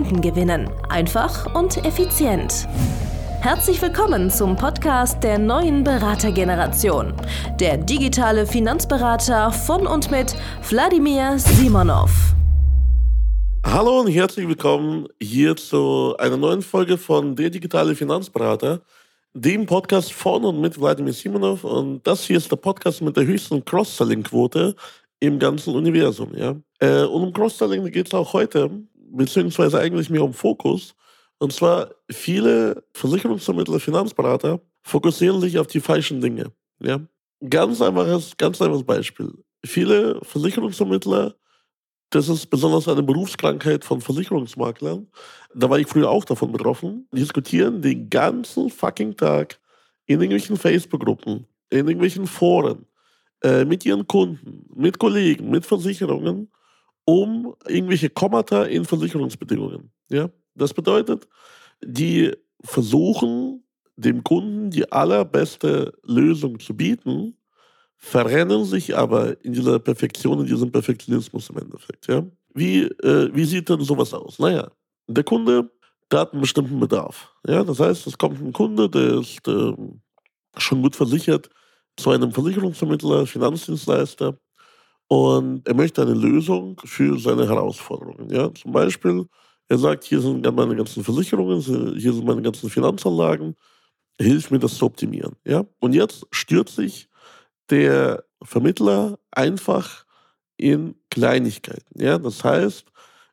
Kunden 0.00 0.22
gewinnen. 0.22 0.70
Einfach 0.88 1.54
und 1.54 1.84
effizient. 1.84 2.66
Herzlich 3.42 3.82
willkommen 3.82 4.30
zum 4.30 4.56
Podcast 4.56 5.22
der 5.22 5.38
neuen 5.38 5.84
Beratergeneration. 5.84 7.12
Der 7.60 7.76
digitale 7.76 8.46
Finanzberater 8.46 9.52
von 9.52 9.86
und 9.86 10.10
mit 10.10 10.34
Wladimir 10.70 11.38
Simonov. 11.38 12.34
Hallo 13.66 14.00
und 14.00 14.06
herzlich 14.06 14.48
willkommen 14.48 15.06
hier 15.20 15.54
zu 15.54 16.14
einer 16.18 16.38
neuen 16.38 16.62
Folge 16.62 16.96
von 16.96 17.36
Der 17.36 17.50
digitale 17.50 17.94
Finanzberater, 17.94 18.80
dem 19.34 19.66
Podcast 19.66 20.14
von 20.14 20.46
und 20.46 20.62
mit 20.62 20.80
Wladimir 20.80 21.12
Simonov. 21.12 21.62
Und 21.62 22.06
das 22.06 22.24
hier 22.24 22.38
ist 22.38 22.50
der 22.50 22.56
Podcast 22.56 23.02
mit 23.02 23.18
der 23.18 23.26
höchsten 23.26 23.62
Cross-Selling-Quote 23.62 24.74
im 25.20 25.38
ganzen 25.38 25.74
Universum. 25.74 26.34
Ja? 26.34 26.56
Äh, 26.78 27.02
und 27.02 27.22
um 27.22 27.32
Cross-Selling 27.34 27.84
geht 27.92 28.06
es 28.06 28.14
auch 28.14 28.32
heute 28.32 28.70
beziehungsweise 29.12 29.78
eigentlich 29.78 30.10
mehr 30.10 30.24
um 30.24 30.34
Fokus. 30.34 30.94
Und 31.38 31.52
zwar 31.52 31.90
viele 32.10 32.84
Versicherungsvermittler, 32.94 33.80
Finanzberater 33.80 34.60
fokussieren 34.82 35.40
sich 35.40 35.58
auf 35.58 35.66
die 35.66 35.80
falschen 35.80 36.20
Dinge. 36.20 36.52
Ja? 36.80 37.00
Ganz 37.48 37.80
einfaches, 37.80 38.36
ganz 38.36 38.60
einfaches 38.60 38.84
Beispiel. 38.84 39.32
Viele 39.64 40.20
Versicherungsvermittler, 40.22 41.34
das 42.10 42.28
ist 42.28 42.46
besonders 42.46 42.88
eine 42.88 43.02
Berufskrankheit 43.02 43.84
von 43.84 44.00
Versicherungsmaklern, 44.00 45.06
da 45.54 45.70
war 45.70 45.78
ich 45.78 45.86
früher 45.86 46.10
auch 46.10 46.24
davon 46.24 46.52
betroffen, 46.52 47.08
diskutieren 47.12 47.80
den 47.82 48.10
ganzen 48.10 48.68
fucking 48.70 49.16
Tag 49.16 49.58
in 50.06 50.20
irgendwelchen 50.20 50.56
Facebook-Gruppen, 50.56 51.46
in 51.70 51.78
irgendwelchen 51.78 52.26
Foren, 52.26 52.86
äh, 53.42 53.64
mit 53.64 53.86
ihren 53.86 54.06
Kunden, 54.06 54.66
mit 54.74 54.98
Kollegen, 54.98 55.50
mit 55.50 55.64
Versicherungen 55.64 56.50
um 57.04 57.54
irgendwelche 57.66 58.10
Kommata 58.10 58.64
in 58.64 58.84
Versicherungsbedingungen. 58.84 59.90
Ja? 60.08 60.30
Das 60.54 60.74
bedeutet, 60.74 61.26
die 61.82 62.32
versuchen, 62.62 63.64
dem 63.96 64.22
Kunden 64.24 64.70
die 64.70 64.90
allerbeste 64.90 65.92
Lösung 66.04 66.58
zu 66.58 66.74
bieten, 66.74 67.36
verrennen 67.96 68.64
sich 68.64 68.96
aber 68.96 69.42
in 69.44 69.52
dieser 69.52 69.78
Perfektion, 69.78 70.40
in 70.40 70.46
diesem 70.46 70.72
Perfektionismus 70.72 71.50
im 71.50 71.58
Endeffekt. 71.58 72.06
Ja? 72.06 72.24
Wie, 72.54 72.82
äh, 72.82 73.30
wie 73.34 73.44
sieht 73.44 73.68
denn 73.68 73.80
sowas 73.80 74.14
aus? 74.14 74.38
Naja, 74.38 74.70
der 75.06 75.24
Kunde, 75.24 75.70
der 76.10 76.20
hat 76.20 76.32
einen 76.32 76.40
bestimmten 76.40 76.80
Bedarf. 76.80 77.34
Ja? 77.46 77.62
Das 77.62 77.78
heißt, 77.78 78.06
es 78.06 78.16
kommt 78.16 78.40
ein 78.40 78.52
Kunde, 78.52 78.88
der 78.88 79.20
ist 79.20 79.46
äh, 79.46 79.72
schon 80.56 80.82
gut 80.82 80.96
versichert 80.96 81.50
zu 81.96 82.10
einem 82.10 82.32
Versicherungsvermittler, 82.32 83.26
Finanzdienstleister 83.26 84.38
und 85.12 85.66
er 85.66 85.74
möchte 85.74 86.02
eine 86.02 86.14
Lösung 86.14 86.80
für 86.84 87.18
seine 87.18 87.48
Herausforderungen. 87.48 88.30
Ja? 88.30 88.54
Zum 88.54 88.70
Beispiel, 88.70 89.26
er 89.66 89.76
sagt, 89.76 90.04
hier 90.04 90.20
sind 90.20 90.42
meine 90.54 90.76
ganzen 90.76 91.02
Versicherungen, 91.02 91.60
hier 91.60 92.12
sind 92.12 92.24
meine 92.24 92.42
ganzen 92.42 92.70
Finanzanlagen, 92.70 93.56
hilf 94.20 94.52
mir 94.52 94.60
das 94.60 94.76
zu 94.76 94.86
optimieren. 94.86 95.34
Ja? 95.44 95.64
Und 95.80 95.96
jetzt 95.96 96.28
stürzt 96.30 96.76
sich 96.76 97.08
der 97.70 98.22
Vermittler 98.40 99.18
einfach 99.32 100.06
in 100.56 100.94
Kleinigkeiten. 101.10 102.00
Ja? 102.00 102.16
Das 102.16 102.44
heißt, 102.44 102.86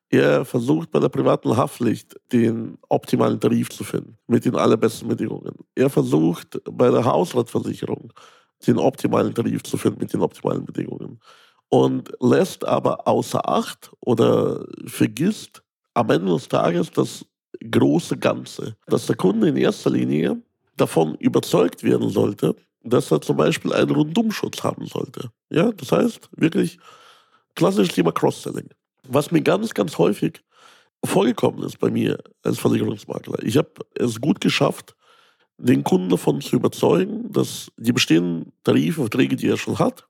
er 0.10 0.46
versucht 0.46 0.90
bei 0.90 1.00
der 1.00 1.10
privaten 1.10 1.56
Haftpflicht 1.56 2.16
den 2.32 2.80
optimalen 2.90 3.40
Tarif 3.40 3.70
zu 3.70 3.84
finden, 3.84 4.18
mit 4.26 4.46
den 4.46 4.56
allerbesten 4.56 5.10
Bedingungen. 5.10 5.54
Er 5.76 5.92
versucht 5.92 6.60
bei 6.72 6.90
der 6.90 7.06
Hausratversicherung 7.06 8.12
den 8.66 8.80
optimalen 8.80 9.36
Tarif 9.36 9.62
zu 9.62 9.78
finden, 9.78 10.00
mit 10.00 10.12
den 10.12 10.22
optimalen 10.22 10.66
Bedingungen 10.66 11.20
und 11.70 12.12
lässt 12.20 12.66
aber 12.66 13.08
außer 13.08 13.48
Acht 13.48 13.92
oder 14.00 14.66
vergisst 14.86 15.64
am 15.94 16.10
Ende 16.10 16.34
des 16.34 16.48
Tages 16.48 16.92
das 16.92 17.26
große 17.70 18.18
Ganze, 18.18 18.76
dass 18.88 19.08
der 19.08 19.16
Kunde 19.16 19.50
in 19.50 19.58
erster 19.58 19.90
Linie 19.90 20.42
davon 20.76 21.16
überzeugt 21.16 21.84
werden 21.84 22.10
sollte, 22.10 22.56
dass 22.84 23.12
er 23.12 23.22
zum 23.22 23.38
Beispiel 23.38 23.74
einen 23.74 23.90
Rundumschutz 23.90 24.64
haben 24.64 24.86
sollte. 24.86 25.32
Ja, 25.50 25.72
das 25.72 25.92
heißt 25.92 26.30
wirklich 26.36 26.78
klassisches 27.56 27.96
Thema 27.96 28.12
Cross-Selling. 28.12 28.70
Was 29.04 29.32
mir 29.32 29.42
ganz, 29.42 29.74
ganz 29.74 29.98
häufig 29.98 30.44
vorgekommen 31.04 31.64
ist 31.64 31.80
bei 31.80 31.90
mir 31.90 32.18
als 32.44 32.60
Versicherungsmakler. 32.60 33.44
Ich 33.44 33.58
habe 33.58 33.72
es 33.96 34.22
gut 34.22 34.42
geschafft, 34.42 34.96
den 35.58 35.84
Kunden 35.84 36.10
davon 36.10 36.42
zu 36.42 36.56
überzeugen, 36.56 37.32
dass 37.32 37.72
die 37.78 37.94
bestehenden 37.94 38.52
Tarifverträge, 38.64 39.36
die 39.36 39.48
er 39.48 39.58
schon 39.58 39.80
hat, 39.80 40.07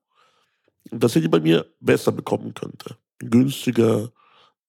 dass 0.92 1.16
er 1.16 1.22
die 1.22 1.28
bei 1.28 1.40
mir 1.40 1.66
besser 1.80 2.12
bekommen 2.12 2.54
könnte. 2.54 2.98
Günstiger, 3.20 4.12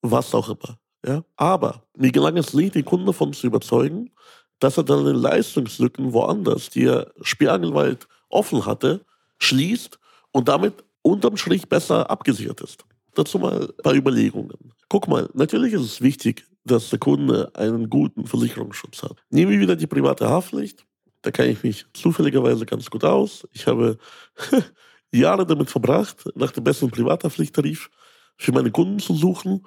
was 0.03 0.35
auch 0.35 0.49
immer. 0.49 0.79
Ja? 1.07 1.25
Aber 1.37 1.83
mir 1.97 2.13
gelang 2.13 2.37
es 2.37 2.55
nicht, 2.55 2.75
den 2.75 2.85
Kunden 2.85 3.07
davon 3.07 3.33
zu 3.33 3.47
überzeugen, 3.47 4.11
dass 4.59 4.77
er 4.77 4.85
dann 4.85 5.05
Leistungslücken 5.05 6.13
woanders, 6.13 6.71
die 6.71 6.85
er 6.85 7.13
sperrangelweit 7.21 8.09
offen 8.29 8.67
hatte, 8.67 9.05
schließt 9.39 9.99
und 10.33 10.49
damit 10.49 10.85
unterm 11.03 11.37
Strich 11.37 11.69
besser 11.69 12.11
abgesichert 12.11 12.61
ist. 12.61 12.85
Dazu 13.15 13.39
mal 13.39 13.63
ein 13.63 13.83
paar 13.83 13.95
Überlegungen. 13.95 14.73
Guck 14.89 15.09
mal, 15.09 15.29
natürlich 15.35 15.73
ist 15.73 15.83
es 15.83 16.01
wichtig, 16.01 16.47
dass 16.65 16.91
der 16.91 16.99
Kunde 16.99 17.51
einen 17.55 17.89
guten 17.89 18.27
Versicherungsschutz 18.27 19.03
hat. 19.03 19.17
Nehmen 19.31 19.53
wir 19.53 19.61
wieder 19.61 19.77
die 19.77 19.87
private 19.87 20.29
Haftpflicht. 20.29 20.85
Da 21.23 21.31
kenne 21.31 21.51
ich 21.51 21.63
mich 21.63 21.87
zufälligerweise 21.95 22.67
ganz 22.67 22.91
gut 22.91 23.05
aus. 23.05 23.47
Ich 23.53 23.67
habe 23.67 23.99
Jahre 25.13 25.47
damit 25.47 25.71
verbracht, 25.71 26.25
nach 26.35 26.53
dem 26.53 26.65
besten 26.65 26.91
Privathaftpflichttarif 26.91 27.91
für 28.37 28.53
meine 28.53 28.71
Kunden 28.71 28.99
zu 28.99 29.15
suchen 29.15 29.65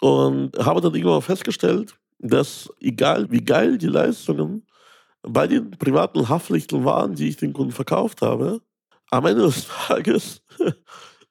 und 0.00 0.56
habe 0.58 0.80
dann 0.80 0.94
irgendwann 0.94 1.22
festgestellt, 1.22 1.94
dass 2.18 2.70
egal 2.80 3.30
wie 3.30 3.44
geil 3.44 3.78
die 3.78 3.86
Leistungen 3.86 4.66
bei 5.22 5.46
den 5.46 5.70
privaten 5.72 6.28
Haftpflichten 6.28 6.84
waren, 6.84 7.14
die 7.14 7.28
ich 7.28 7.36
den 7.36 7.52
Kunden 7.52 7.72
verkauft 7.72 8.22
habe, 8.22 8.60
am 9.10 9.26
Ende 9.26 9.42
des 9.42 9.66
Tages 9.86 10.42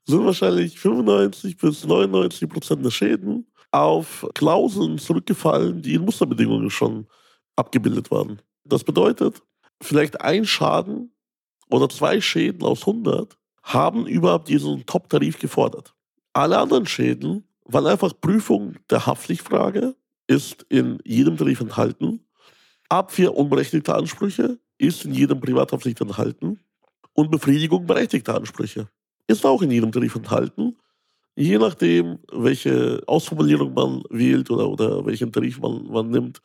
sind 0.05 0.25
wahrscheinlich 0.25 0.79
95 0.79 1.57
bis 1.57 1.85
99 1.85 2.49
Prozent 2.49 2.85
der 2.85 2.91
Schäden 2.91 3.47
auf 3.71 4.27
Klauseln 4.35 4.97
zurückgefallen, 4.97 5.81
die 5.81 5.95
in 5.95 6.05
Musterbedingungen 6.05 6.69
schon 6.69 7.07
abgebildet 7.55 8.11
waren. 8.11 8.41
Das 8.63 8.83
bedeutet, 8.83 9.41
vielleicht 9.81 10.21
ein 10.21 10.45
Schaden 10.45 11.13
oder 11.69 11.89
zwei 11.89 12.21
Schäden 12.21 12.63
aus 12.63 12.81
100 12.81 13.37
haben 13.63 14.05
überhaupt 14.05 14.49
diesen 14.49 14.85
Top-Tarif 14.85 15.39
gefordert. 15.39 15.95
Alle 16.33 16.59
anderen 16.59 16.85
Schäden 16.85 17.47
waren 17.65 17.87
einfach 17.87 18.13
Prüfung 18.19 18.75
der 18.89 19.05
Haftpflichtfrage, 19.05 19.95
ist 20.27 20.65
in 20.69 20.99
jedem 21.05 21.37
Tarif 21.37 21.61
enthalten. 21.61 22.25
Abwehr 22.89 23.35
unberechtigter 23.35 23.95
Ansprüche 23.95 24.59
ist 24.77 25.05
in 25.05 25.13
jedem 25.13 25.39
Privathaftpflicht 25.39 26.01
enthalten. 26.01 26.59
Und 27.13 27.31
Befriedigung 27.31 27.85
berechtigter 27.85 28.35
Ansprüche 28.35 28.89
ist 29.27 29.45
auch 29.45 29.61
in 29.61 29.71
jedem 29.71 29.91
Tarif 29.91 30.15
enthalten. 30.15 30.77
Je 31.35 31.57
nachdem, 31.57 32.19
welche 32.31 33.01
Ausformulierung 33.07 33.73
man 33.73 34.03
wählt 34.09 34.51
oder, 34.51 34.69
oder 34.69 35.05
welchen 35.05 35.31
Tarif 35.31 35.59
man, 35.59 35.87
man 35.87 36.09
nimmt, 36.09 36.41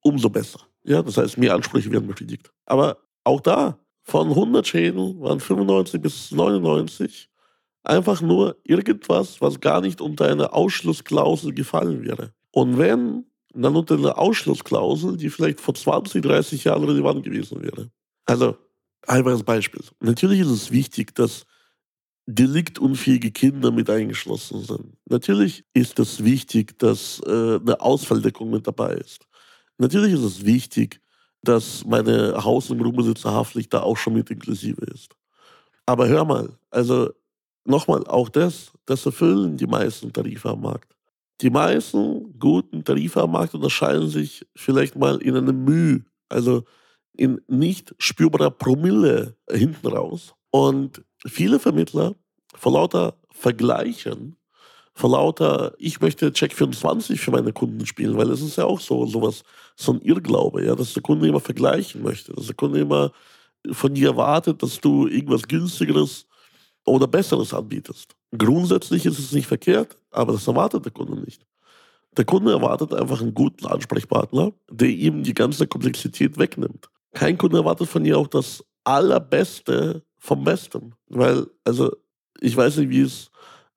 umso 0.00 0.28
besser. 0.28 0.60
Ja, 0.84 1.02
das 1.02 1.16
heißt, 1.16 1.38
mehr 1.38 1.54
Ansprüche 1.54 1.90
werden 1.90 2.06
befriedigt. 2.06 2.52
Aber 2.66 2.98
auch 3.24 3.40
da 3.40 3.78
von 4.08 4.28
100 4.28 4.66
Schäden 4.66 5.20
waren 5.20 5.38
95 5.38 6.00
bis 6.00 6.32
99 6.32 7.28
einfach 7.82 8.22
nur 8.22 8.56
irgendwas, 8.64 9.40
was 9.40 9.60
gar 9.60 9.82
nicht 9.82 10.00
unter 10.00 10.26
eine 10.26 10.52
Ausschlussklausel 10.52 11.52
gefallen 11.52 12.02
wäre. 12.04 12.32
Und 12.50 12.78
wenn, 12.78 13.26
dann 13.52 13.76
unter 13.76 13.96
eine 13.96 14.16
Ausschlussklausel, 14.16 15.18
die 15.18 15.28
vielleicht 15.28 15.60
vor 15.60 15.74
20, 15.74 16.22
30 16.22 16.64
Jahren 16.64 16.84
relevant 16.84 17.22
gewesen 17.22 17.62
wäre. 17.62 17.90
Also, 18.24 18.56
einfaches 19.06 19.42
Beispiel. 19.42 19.82
Natürlich 20.00 20.40
ist 20.40 20.48
es 20.50 20.70
wichtig, 20.70 21.14
dass 21.14 21.44
deliktunfähige 22.26 23.30
Kinder 23.30 23.70
mit 23.70 23.90
eingeschlossen 23.90 24.62
sind. 24.62 24.96
Natürlich 25.06 25.64
ist 25.74 25.98
es 25.98 26.24
wichtig, 26.24 26.78
dass 26.78 27.20
äh, 27.26 27.56
eine 27.56 27.80
Ausfalldeckung 27.80 28.50
mit 28.50 28.66
dabei 28.66 28.94
ist. 28.94 29.26
Natürlich 29.78 30.12
ist 30.14 30.24
es 30.24 30.44
wichtig, 30.44 31.00
dass 31.42 31.84
meine 31.84 32.44
Haus- 32.44 32.70
und 32.70 32.78
Grundbesitzerhaftpflicht 32.78 33.72
da 33.72 33.82
auch 33.82 33.96
schon 33.96 34.14
mit 34.14 34.30
inklusive 34.30 34.84
ist. 34.86 35.14
Aber 35.86 36.08
hör 36.08 36.24
mal, 36.24 36.58
also 36.70 37.10
nochmal, 37.64 38.06
auch 38.06 38.28
das, 38.28 38.72
das 38.86 39.06
erfüllen 39.06 39.56
die 39.56 39.66
meisten 39.66 40.12
Tarife 40.12 40.50
am 40.50 40.62
Markt. 40.62 40.94
Die 41.40 41.50
meisten 41.50 42.38
guten 42.38 42.82
Tarife 42.82 43.22
am 43.22 43.32
Markt 43.32 43.54
unterscheiden 43.54 44.08
sich 44.08 44.44
vielleicht 44.56 44.96
mal 44.96 45.22
in 45.22 45.36
einem 45.36 45.64
Mühe, 45.64 46.04
also 46.28 46.64
in 47.12 47.40
nicht 47.46 47.94
spürbarer 47.98 48.50
Promille 48.50 49.36
hinten 49.50 49.86
raus. 49.86 50.34
Und 50.50 51.04
viele 51.26 51.58
Vermittler 51.60 52.16
vor 52.54 52.72
lauter 52.72 53.14
Vergleichen, 53.30 54.36
vor 54.98 55.10
lauter, 55.10 55.74
ich 55.78 56.00
möchte 56.00 56.32
Check 56.32 56.52
24 56.52 57.20
für 57.20 57.30
meine 57.30 57.52
Kunden 57.52 57.86
spielen, 57.86 58.16
weil 58.16 58.30
es 58.30 58.42
ist 58.42 58.56
ja 58.56 58.64
auch 58.64 58.80
so 58.80 59.06
sowas, 59.06 59.44
so 59.76 59.92
ein 59.92 60.00
Irrglaube, 60.00 60.64
ja, 60.64 60.74
dass 60.74 60.92
der 60.92 61.04
Kunde 61.04 61.28
immer 61.28 61.38
vergleichen 61.38 62.02
möchte, 62.02 62.32
dass 62.32 62.46
der 62.46 62.56
Kunde 62.56 62.80
immer 62.80 63.12
von 63.70 63.94
dir 63.94 64.08
erwartet, 64.08 64.60
dass 64.60 64.80
du 64.80 65.06
irgendwas 65.06 65.46
günstigeres 65.46 66.26
oder 66.84 67.06
besseres 67.06 67.54
anbietest. 67.54 68.16
Grundsätzlich 68.36 69.06
ist 69.06 69.20
es 69.20 69.30
nicht 69.30 69.46
verkehrt, 69.46 69.96
aber 70.10 70.32
das 70.32 70.48
erwartet 70.48 70.84
der 70.84 70.92
Kunde 70.92 71.20
nicht. 71.20 71.46
Der 72.16 72.24
Kunde 72.24 72.50
erwartet 72.50 72.92
einfach 72.92 73.20
einen 73.20 73.34
guten 73.34 73.66
Ansprechpartner, 73.66 74.50
der 74.68 74.88
ihm 74.88 75.22
die 75.22 75.34
ganze 75.34 75.68
Komplexität 75.68 76.38
wegnimmt. 76.38 76.88
Kein 77.14 77.38
Kunde 77.38 77.58
erwartet 77.58 77.88
von 77.88 78.02
dir 78.02 78.18
auch 78.18 78.26
das 78.26 78.64
Allerbeste 78.82 80.02
vom 80.16 80.42
Besten. 80.42 80.94
Weil, 81.06 81.46
also, 81.62 81.94
ich 82.40 82.56
weiß 82.56 82.78
nicht, 82.78 82.90
wie 82.90 83.02
es, 83.02 83.30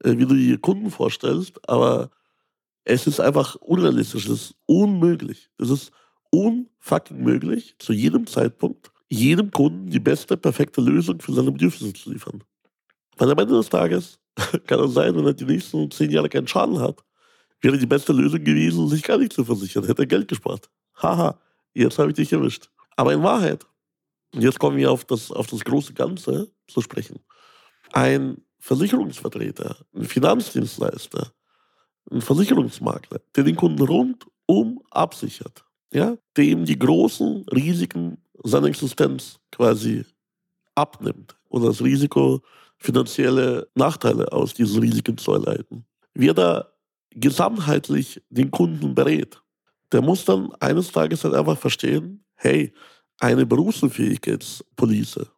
wie 0.03 0.25
du 0.25 0.35
die 0.35 0.57
Kunden 0.57 0.91
vorstellst, 0.91 1.67
aber 1.69 2.09
es 2.83 3.07
ist 3.07 3.19
einfach 3.19 3.55
unrealistisch, 3.55 4.25
es 4.25 4.31
ist 4.31 4.55
unmöglich. 4.65 5.49
Es 5.57 5.69
ist 5.69 5.91
unfucking 6.31 7.21
möglich, 7.23 7.75
zu 7.79 7.93
jedem 7.93 8.25
Zeitpunkt 8.25 8.91
jedem 9.11 9.51
Kunden 9.51 9.89
die 9.89 9.99
beste, 9.99 10.37
perfekte 10.37 10.79
Lösung 10.79 11.19
für 11.19 11.33
seine 11.33 11.51
Bedürfnisse 11.51 11.93
zu 11.93 12.11
liefern. 12.11 12.43
Weil 13.17 13.29
am 13.29 13.37
Ende 13.37 13.55
des 13.55 13.67
Tages 13.67 14.19
kann 14.67 14.79
es 14.79 14.93
sein, 14.93 15.13
wenn 15.15 15.25
er 15.25 15.33
die 15.33 15.43
nächsten 15.43 15.91
zehn 15.91 16.09
Jahre 16.09 16.29
keinen 16.29 16.47
Schaden 16.47 16.79
hat, 16.79 17.03
wäre 17.59 17.77
die 17.77 17.85
beste 17.85 18.13
Lösung 18.13 18.41
gewesen, 18.41 18.87
sich 18.87 19.03
gar 19.03 19.17
nicht 19.17 19.33
zu 19.33 19.43
versichern, 19.43 19.83
hätte 19.83 20.03
er 20.03 20.07
Geld 20.07 20.29
gespart. 20.29 20.69
Haha, 20.95 21.37
jetzt 21.73 21.99
habe 21.99 22.11
ich 22.11 22.15
dich 22.15 22.31
erwischt. 22.31 22.69
Aber 22.95 23.11
in 23.11 23.21
Wahrheit, 23.21 23.67
und 24.33 24.43
jetzt 24.43 24.59
kommen 24.59 24.77
wir 24.77 24.89
auf 24.89 25.03
das, 25.03 25.29
auf 25.29 25.47
das 25.47 25.59
große 25.59 25.93
Ganze 25.93 26.49
zu 26.67 26.79
sprechen, 26.79 27.19
ein 27.91 28.37
Versicherungsvertreter, 28.61 29.75
ein 29.95 30.05
Finanzdienstleister, 30.05 31.33
ein 32.11 32.21
Versicherungsmakler, 32.21 33.19
der 33.35 33.43
den 33.43 33.55
Kunden 33.55 33.81
rundum 33.81 34.83
absichert, 34.91 35.65
ja, 35.91 36.15
dem 36.37 36.65
die 36.65 36.77
großen 36.77 37.43
Risiken 37.51 38.23
seiner 38.43 38.67
Existenz 38.67 39.39
quasi 39.51 40.05
abnimmt 40.75 41.35
und 41.49 41.63
das 41.63 41.81
Risiko 41.81 42.41
finanzielle 42.77 43.67
Nachteile 43.73 44.31
aus 44.31 44.53
diesen 44.53 44.79
Risiken 44.79 45.17
zu 45.17 45.33
erleiden. 45.33 45.85
Wer 46.13 46.35
da 46.35 46.71
gesamtheitlich 47.09 48.21
den 48.29 48.51
Kunden 48.51 48.93
berät, 48.93 49.41
der 49.91 50.03
muss 50.03 50.23
dann 50.23 50.53
eines 50.59 50.91
Tages 50.91 51.23
halt 51.23 51.33
einfach 51.33 51.57
verstehen, 51.57 52.23
hey, 52.35 52.73
eine 53.19 53.47
Berufsunfähigkeitspolice 53.47 55.31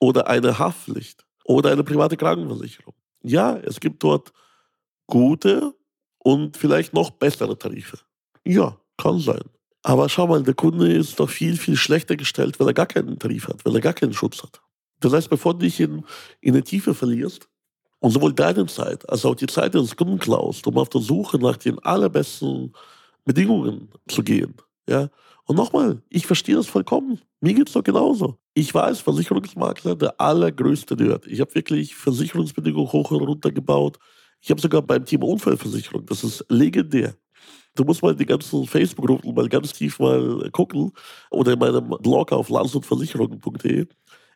oder 0.00 0.26
eine 0.26 0.58
Haftpflicht 0.58 1.26
oder 1.44 1.70
eine 1.70 1.84
private 1.84 2.16
Krankenversicherung. 2.16 2.94
Ja, 3.22 3.56
es 3.56 3.80
gibt 3.80 4.02
dort 4.02 4.32
gute 5.06 5.74
und 6.18 6.56
vielleicht 6.56 6.92
noch 6.92 7.10
bessere 7.10 7.58
Tarife. 7.58 7.98
Ja, 8.44 8.78
kann 8.96 9.18
sein. 9.18 9.42
Aber 9.82 10.08
schau 10.08 10.26
mal, 10.26 10.42
der 10.42 10.54
Kunde 10.54 10.92
ist 10.92 11.18
doch 11.18 11.28
viel, 11.28 11.56
viel 11.56 11.76
schlechter 11.76 12.16
gestellt, 12.16 12.58
weil 12.60 12.68
er 12.68 12.74
gar 12.74 12.86
keinen 12.86 13.18
Tarif 13.18 13.48
hat, 13.48 13.64
weil 13.64 13.74
er 13.74 13.80
gar 13.80 13.94
keinen 13.94 14.12
Schutz 14.12 14.42
hat. 14.42 14.60
Das 15.00 15.12
heißt, 15.12 15.28
bevor 15.28 15.54
du 15.54 15.60
dich 15.60 15.80
in, 15.80 16.04
in 16.40 16.54
der 16.54 16.62
Tiefe 16.62 16.94
verlierst 16.94 17.48
und 17.98 18.12
sowohl 18.12 18.32
deine 18.32 18.66
Zeit 18.66 19.08
als 19.08 19.24
auch 19.24 19.34
die 19.34 19.46
Zeit 19.46 19.74
des 19.74 19.96
Kunden 19.96 20.18
klaust, 20.18 20.66
um 20.66 20.78
auf 20.78 20.88
der 20.88 21.00
Suche 21.00 21.38
nach 21.38 21.56
den 21.56 21.78
allerbesten 21.80 22.72
Bedingungen 23.24 23.90
zu 24.08 24.22
gehen, 24.22 24.54
ja. 24.88 25.08
Und 25.46 25.56
nochmal, 25.56 26.02
ich 26.08 26.26
verstehe 26.26 26.54
das 26.54 26.66
vollkommen. 26.66 27.20
Mir 27.40 27.54
geht 27.54 27.68
es 27.68 27.74
doch 27.74 27.82
genauso. 27.82 28.38
Ich 28.54 28.74
als 28.74 29.00
Versicherungsmakler 29.00 29.96
der 29.96 30.20
allergrößte 30.20 30.94
Nerd. 30.94 31.26
Ich 31.26 31.40
habe 31.40 31.54
wirklich 31.54 31.94
Versicherungsbedingungen 31.94 32.92
hoch 32.92 33.10
und 33.10 33.22
runter 33.22 33.50
gebaut. 33.50 33.98
Ich 34.40 34.50
habe 34.50 34.60
sogar 34.60 34.82
beim 34.82 35.04
Thema 35.04 35.26
Unfallversicherung, 35.26 36.06
das 36.06 36.24
ist 36.24 36.44
legendär. 36.48 37.14
Du 37.74 37.84
musst 37.84 38.02
mal 38.02 38.14
die 38.14 38.26
ganzen 38.26 38.66
Facebook-Gruppen 38.66 39.34
mal 39.34 39.48
ganz 39.48 39.72
tief 39.72 39.98
mal 39.98 40.50
gucken 40.52 40.92
oder 41.30 41.52
in 41.52 41.58
meinem 41.58 41.88
Blog 42.00 42.32
auf 42.32 42.48
landsundversicherungen.de. 42.48 43.86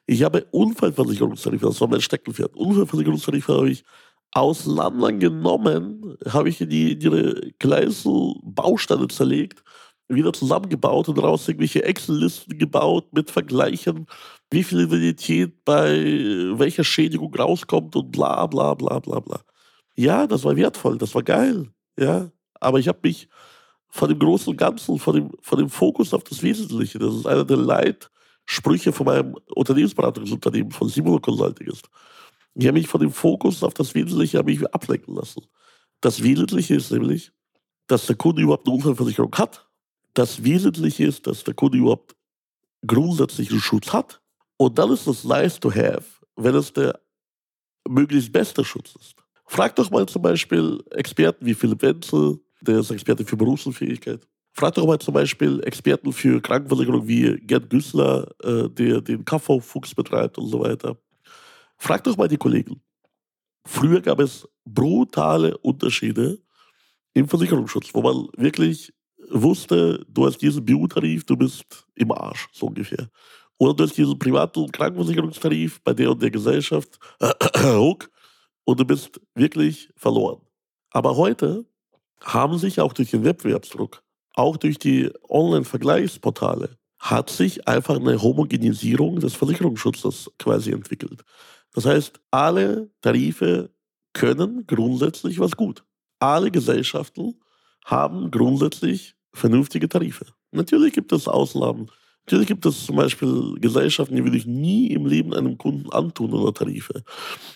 Ich 0.07 0.23
habe 0.23 0.47
Unfallversicherungstarife, 0.53 1.67
das 1.67 1.81
war 1.81 1.89
mein 1.89 2.01
Steckenpferd. 2.01 2.57
Unfallversicherungstarife 2.57 3.53
habe 3.53 3.71
ich 3.71 3.85
auseinandergenommen, 4.33 6.17
habe 6.29 6.49
ich 6.49 6.61
in, 6.61 6.69
die, 6.69 6.93
in 6.93 7.01
ihre 7.01 7.53
kleinsten 7.59 8.35
Bausteine 8.43 9.09
zerlegt, 9.09 9.63
wieder 10.09 10.33
zusammengebaut 10.33 11.09
und 11.09 11.19
daraus 11.19 11.49
irgendwelche 11.49 11.85
Excel-Listen 11.85 12.59
gebaut 12.59 13.13
mit 13.13 13.31
Vergleichen, 13.31 14.07
wie 14.51 14.63
viel 14.63 14.81
Invalidität 14.81 15.65
bei 15.65 15.99
welcher 16.59 16.85
Schädigung 16.85 17.35
rauskommt 17.35 17.97
und 17.97 18.13
bla 18.13 18.47
bla 18.47 18.75
bla 18.75 19.01
bla 19.01 19.21
bla. 19.21 19.41
Ja, 19.97 20.27
das 20.27 20.45
war 20.45 20.57
wertvoll, 20.57 20.99
das 20.99 21.15
war 21.15 21.23
geil. 21.23 21.73
Ja, 21.99 22.31
aber 22.61 22.79
ich 22.79 22.89
habe 22.89 23.01
mich 23.03 23.29
von 23.89 24.09
dem 24.09 24.19
großen 24.19 24.57
Ganzen, 24.57 24.99
von 24.99 25.15
dem, 25.15 25.31
von 25.41 25.59
dem 25.59 25.71
Fokus 25.71 26.13
auf 26.15 26.25
das 26.25 26.43
Wesentliche, 26.43 26.99
das 26.99 27.15
ist 27.15 27.27
einer 27.27 27.45
der 27.45 27.57
Leitsprüche 27.57 28.93
von 28.93 29.07
meinem 29.07 29.37
Unternehmensberatungsunternehmen, 29.55 30.71
von 30.71 30.89
Simon 30.89 31.21
Consulting 31.21 31.69
ist. 31.69 31.89
Ich 32.55 32.67
habe 32.67 32.79
mich 32.79 32.89
von 32.89 33.01
dem 33.01 33.11
Fokus 33.11 33.63
auf 33.63 33.75
das 33.75 33.95
Wesentliche 33.95 34.43
mich 34.43 34.63
ablenken 34.73 35.15
lassen. 35.15 35.43
Das 36.01 36.23
Wesentliche 36.23 36.75
ist 36.75 36.91
nämlich, 36.91 37.33
dass 37.87 38.07
der 38.07 38.17
Kunde 38.17 38.43
überhaupt 38.43 38.67
eine 38.67 38.77
Unfallversicherung 38.77 39.35
hat. 39.37 39.67
Das 40.17 40.43
Wesentliche 40.43 41.05
ist, 41.05 41.27
dass 41.27 41.45
der 41.45 41.53
Kunde 41.53 41.77
überhaupt 41.77 42.17
grundsätzlichen 42.87 43.61
Schutz 43.61 43.93
hat. 43.93 44.23
Und 44.57 44.79
dann 44.79 44.91
ist 44.91 45.07
es 45.07 45.25
nice 45.25 45.61
to 45.61 45.71
have, 45.71 46.05
wenn 46.37 46.55
es 46.55 46.73
der 46.73 46.99
möglichst 47.87 48.33
beste 48.33 48.65
Schutz 48.65 48.95
ist. 48.99 49.15
Frag 49.45 49.77
doch 49.77 49.91
mal 49.91 50.07
zum 50.07 50.23
Beispiel 50.23 50.83
Experten 50.93 51.45
wie 51.45 51.53
Philipp 51.53 51.83
Wenzel, 51.83 52.41
der 52.63 52.79
ist 52.79 52.91
Experte 52.91 53.27
für 53.27 53.37
Berufsunfähigkeit. 53.37 54.27
Frag 54.53 54.75
doch 54.77 54.87
mal 54.87 54.99
zum 54.99 55.13
Beispiel 55.13 55.61
Experten 55.65 56.11
für 56.15 56.41
Krankenversicherung 56.41 57.07
wie 57.07 57.37
Gerd 57.37 57.69
Güssler, 57.69 58.27
äh, 58.43 58.71
der 58.71 59.03
den 59.03 59.23
KV-Fuchs 59.23 59.95
betreibt 59.95 60.39
und 60.39 60.49
so 60.49 60.61
weiter. 60.61 60.97
Frag 61.77 62.03
doch 62.05 62.17
mal 62.17 62.27
die 62.27 62.39
Kollegen. 62.39 62.81
Früher 63.67 64.01
gab 64.01 64.21
es 64.21 64.49
brutale 64.65 65.59
Unterschiede 65.59 66.39
im 67.13 67.29
Versicherungsschutz, 67.29 67.93
wo 67.93 68.01
man 68.01 68.29
wirklich 68.39 68.96
wusste, 69.31 70.05
du 70.09 70.27
hast 70.27 70.39
diesen 70.39 70.65
BU-Tarif, 70.65 71.25
du 71.25 71.37
bist 71.37 71.87
im 71.95 72.13
Arsch, 72.13 72.49
so 72.53 72.67
ungefähr. 72.67 73.09
Oder 73.59 73.75
du 73.75 73.85
hast 73.85 73.97
diesen 73.97 74.19
privaten 74.19 74.71
Krankenversicherungstarif 74.71 75.81
bei 75.83 75.95
der 75.95 76.11
und 76.11 76.23
der 76.23 76.31
Gesellschaft, 76.31 76.99
und 78.65 78.81
du 78.81 78.85
bist 78.85 79.21
wirklich 79.35 79.91
verloren. 79.97 80.43
Aber 80.91 81.17
heute 81.17 81.65
haben 82.21 82.59
sich 82.59 82.81
auch 82.81 82.93
durch 82.93 83.11
den 83.11 83.25
Wettbewerbsdruck, 83.25 84.03
auch 84.35 84.57
durch 84.57 84.79
die 84.79 85.11
Online-Vergleichsportale, 85.29 86.77
hat 86.99 87.31
sich 87.31 87.69
einfach 87.69 87.97
eine 87.97 88.21
Homogenisierung 88.21 89.21
des 89.21 89.35
Versicherungsschutzes 89.35 90.31
quasi 90.39 90.73
entwickelt. 90.73 91.23
Das 91.73 91.85
heißt, 91.85 92.21
alle 92.31 92.91
Tarife 93.03 93.71
können 94.13 94.67
grundsätzlich 94.67 95.39
was 95.39 95.57
gut. 95.57 95.85
Alle 96.19 96.51
Gesellschaften 96.51 97.35
haben 97.85 98.31
grundsätzlich 98.31 99.16
vernünftige 99.37 99.89
Tarife. 99.89 100.27
Natürlich 100.53 100.93
gibt 100.93 101.13
es 101.13 101.29
Ausnahmen. 101.29 101.91
Natürlich 102.27 102.49
gibt 102.49 102.67
es 102.67 102.87
zum 102.87 102.97
Beispiel 102.97 103.55
Gesellschaften, 103.61 104.17
die 104.17 104.25
würde 104.25 104.37
ich 104.37 104.47
nie 104.47 104.89
im 104.89 105.07
Leben 105.07 105.33
einem 105.33 105.59
Kunden 105.59 105.91
antun 105.91 106.33
oder 106.33 106.53
Tarife. 106.53 107.05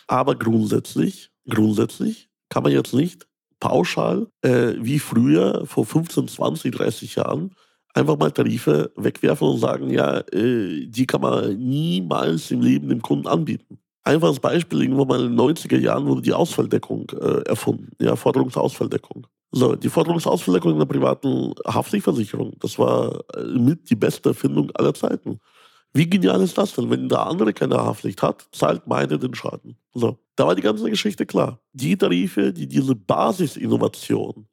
Aber 0.06 0.37
grundsätzlich, 0.37 1.30
grundsätzlich 1.49 2.28
kann 2.49 2.62
man 2.62 2.72
jetzt 2.72 2.94
nicht 2.94 3.26
pauschal, 3.58 4.28
äh, 4.42 4.75
wie 4.78 5.00
früher, 5.00 5.66
vor 5.66 5.84
15, 5.84 6.28
20, 6.28 6.72
30 6.72 7.16
Jahren, 7.16 7.54
einfach 7.94 8.16
mal 8.16 8.30
Tarife 8.30 8.92
wegwerfen 8.96 9.49
und 9.49 9.58
sagen, 9.58 9.90
ja, 9.90 10.18
äh, 10.32 10.87
die 10.87 11.06
kann 11.06 11.20
man 11.20 11.56
niemals 11.58 12.50
im 12.50 12.60
Leben 12.60 12.88
dem 12.88 13.02
Kunden 13.02 13.26
anbieten. 13.26 13.78
Einfaches 14.02 14.40
Beispiel, 14.40 14.82
irgendwo 14.82 15.04
mal 15.04 15.20
in 15.20 15.37
den 15.37 15.40
90er 15.40 15.78
Jahren 15.78 16.06
wurde 16.06 16.22
die 16.22 16.32
Ausfalldeckung 16.32 17.10
äh, 17.20 17.42
erfunden, 17.42 17.90
ja, 18.00 18.16
Forderungsausfalldeckung. 18.16 19.26
So, 19.52 19.75
die 19.75 19.88
Forderungsausfalldeckung 19.88 20.73
in 20.73 20.78
der 20.78 20.87
privaten 20.87 21.52
Haftpflichtversicherung, 21.66 22.52
das 22.61 22.78
war 22.78 23.21
äh, 23.35 23.45
mit 23.45 23.90
die 23.90 23.97
beste 23.97 24.30
Erfindung 24.30 24.71
aller 24.75 24.95
Zeiten. 24.95 25.40
Wie 25.92 26.09
genial 26.09 26.40
ist 26.40 26.57
das 26.57 26.75
denn? 26.75 26.88
Wenn 26.88 27.09
der 27.09 27.26
andere 27.26 27.52
keine 27.52 27.76
Haftpflicht 27.76 28.23
hat, 28.23 28.47
zahlt 28.52 28.87
meine 28.87 29.19
den 29.19 29.35
Schaden. 29.35 29.76
So, 29.92 30.19
da 30.37 30.47
war 30.47 30.54
die 30.54 30.62
ganze 30.62 30.88
Geschichte 30.88 31.26
klar. 31.26 31.61
Die 31.73 31.97
Tarife, 31.97 32.52
die 32.52 32.69
diese 32.69 32.95
Basisinnovation, 32.95 34.47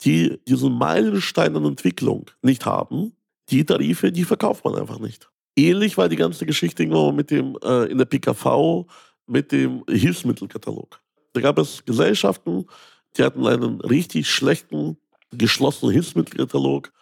die 0.00 0.40
diesen 0.48 0.72
Meilenstein 0.72 1.54
an 1.54 1.66
Entwicklung 1.66 2.30
nicht 2.40 2.64
haben, 2.64 3.12
die 3.50 3.66
Tarife, 3.66 4.10
die 4.10 4.24
verkauft 4.24 4.64
man 4.64 4.76
einfach 4.76 4.98
nicht. 4.98 5.30
Ähnlich 5.56 5.98
war 5.98 6.08
die 6.08 6.16
ganze 6.16 6.46
Geschichte 6.46 6.86
mit 7.12 7.30
dem, 7.30 7.58
äh, 7.62 7.90
in 7.90 7.98
der 7.98 8.06
PKV 8.06 8.86
mit 9.26 9.52
dem 9.52 9.84
Hilfsmittelkatalog. 9.88 11.00
Da 11.34 11.40
gab 11.40 11.58
es 11.58 11.84
Gesellschaften, 11.84 12.66
Die 13.16 13.22
hatten 13.22 13.46
einen 13.46 13.80
richtig 13.80 14.30
schlechten, 14.30 14.96
geschlossenen 15.30 15.92
Hilfsmittelkatalog. 15.92 16.92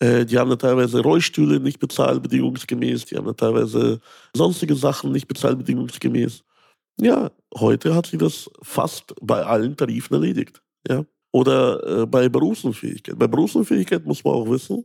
Äh, 0.00 0.24
die 0.24 0.38
haben 0.38 0.56
teilweise 0.58 1.00
Rollstühle 1.00 1.60
nicht 1.60 1.78
bezahlt, 1.78 2.22
bedingungsgemäß. 2.22 3.06
Die 3.06 3.16
haben 3.16 3.36
teilweise 3.36 4.00
sonstige 4.34 4.74
Sachen 4.74 5.12
nicht 5.12 5.28
bezahlt, 5.28 5.58
bedingungsgemäß. 5.58 6.42
Ja, 7.00 7.30
heute 7.56 7.94
hat 7.94 8.06
sich 8.06 8.18
das 8.18 8.50
fast 8.62 9.14
bei 9.22 9.42
allen 9.44 9.76
Tarifen 9.76 10.14
erledigt. 10.14 10.62
Ja. 10.88 11.04
Oder 11.32 12.02
äh, 12.02 12.06
bei 12.06 12.28
Berufsunfähigkeit. 12.28 13.18
Bei 13.18 13.28
Berufsunfähigkeit 13.28 14.04
muss 14.04 14.24
man 14.24 14.34
auch 14.34 14.50
wissen, 14.50 14.84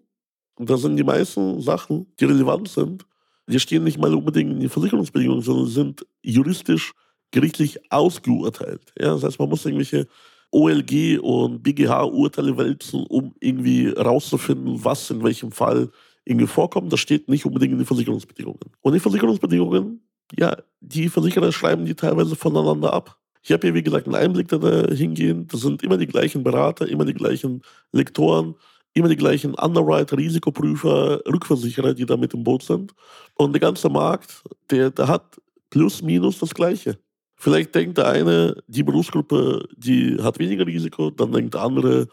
da 0.57 0.77
sind 0.77 0.95
die 0.95 1.03
meisten 1.03 1.59
Sachen, 1.61 2.07
die 2.19 2.25
relevant 2.25 2.69
sind, 2.69 3.05
die 3.47 3.59
stehen 3.59 3.83
nicht 3.83 3.97
mal 3.97 4.13
unbedingt 4.13 4.51
in 4.51 4.59
den 4.59 4.69
Versicherungsbedingungen, 4.69 5.41
sondern 5.41 5.67
sind 5.67 6.05
juristisch 6.23 6.93
gerichtlich 7.31 7.91
ausgeurteilt. 7.91 8.93
Ja, 8.97 9.13
das 9.13 9.23
heißt, 9.23 9.39
man 9.39 9.49
muss 9.49 9.65
irgendwelche 9.65 10.07
OLG 10.51 11.19
und 11.21 11.63
BGH-Urteile 11.63 12.57
wälzen, 12.57 13.05
um 13.07 13.33
irgendwie 13.39 13.89
rauszufinden, 13.89 14.83
was 14.83 15.09
in 15.09 15.23
welchem 15.23 15.51
Fall 15.51 15.89
irgendwie 16.23 16.47
vorkommt. 16.47 16.91
Das 16.91 16.99
steht 16.99 17.29
nicht 17.29 17.45
unbedingt 17.45 17.73
in 17.73 17.79
den 17.79 17.85
Versicherungsbedingungen. 17.85 18.59
Und 18.81 18.93
die 18.93 18.99
Versicherungsbedingungen, 18.99 20.01
ja, 20.37 20.57
die 20.81 21.09
Versicherer 21.09 21.51
schreiben 21.51 21.85
die 21.85 21.95
teilweise 21.95 22.35
voneinander 22.35 22.93
ab. 22.93 23.17
Ich 23.43 23.51
habe 23.51 23.67
hier, 23.67 23.75
wie 23.75 23.83
gesagt, 23.83 24.07
einen 24.07 24.15
Einblick 24.15 24.47
da 24.47 24.87
hingehen. 24.91 25.47
Das 25.47 25.61
sind 25.61 25.83
immer 25.83 25.97
die 25.97 26.07
gleichen 26.07 26.43
Berater, 26.43 26.87
immer 26.87 27.05
die 27.05 27.13
gleichen 27.13 27.61
Lektoren, 27.91 28.55
immer 28.93 29.07
die 29.07 29.15
gleichen 29.15 29.53
Underwriter, 29.53 30.17
Risikoprüfer, 30.17 31.21
Rückversicherer, 31.27 31.93
die 31.93 32.07
da 32.07 32.17
mit 32.17 32.33
im 32.33 32.43
Boot 32.43 32.63
sind. 32.63 32.93
Und 33.35 33.53
der 33.53 33.59
ganze 33.59 33.89
Markt, 33.89 34.41
der, 34.71 34.89
der 34.89 35.07
hat 35.07 35.39
plus 35.69 36.01
minus 36.01 36.39
das 36.39 36.55
Gleiche. 36.55 36.97
Vielleicht 37.37 37.75
denkt 37.75 37.97
der 37.97 38.07
eine, 38.07 38.63
die 38.67 38.83
Berufsgruppe, 38.83 39.67
die 39.75 40.17
hat 40.21 40.39
weniger 40.39 40.65
Risiko, 40.65 41.09
dann 41.09 41.31
denkt 41.31 41.53
der 41.53 41.61
andere, 41.61 42.07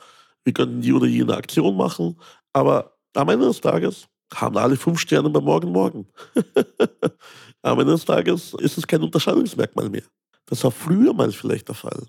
wir 0.44 0.52
könnten 0.52 0.80
die 0.80 0.92
oder 0.92 1.06
jene 1.06 1.36
Aktion 1.36 1.76
machen. 1.76 2.18
Aber 2.52 2.96
am 3.14 3.28
Ende 3.28 3.46
des 3.46 3.60
Tages 3.60 4.08
haben 4.34 4.56
alle 4.56 4.76
fünf 4.76 4.98
Sterne 4.98 5.30
bei 5.30 5.40
Morgen 5.40 5.70
Morgen. 5.70 6.06
am 7.62 7.78
Ende 7.78 7.92
des 7.92 8.04
Tages 8.04 8.54
ist 8.54 8.78
es 8.78 8.86
kein 8.86 9.02
Unterscheidungsmerkmal 9.02 9.88
mehr. 9.88 10.04
Das 10.46 10.64
war 10.64 10.70
früher 10.70 11.14
mal 11.14 11.30
vielleicht 11.30 11.68
der 11.68 11.74
Fall. 11.74 12.06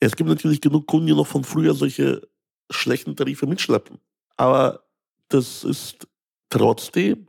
Es 0.00 0.16
gibt 0.16 0.28
natürlich 0.28 0.60
genug 0.60 0.86
Kunden, 0.86 1.08
die 1.08 1.14
noch 1.14 1.26
von 1.26 1.44
früher 1.44 1.74
solche 1.74 2.22
schlechten 2.70 3.14
Tarife 3.14 3.46
mitschleppen. 3.46 3.98
Aber 4.36 4.84
das 5.28 5.64
ist 5.64 6.08
trotzdem 6.48 7.28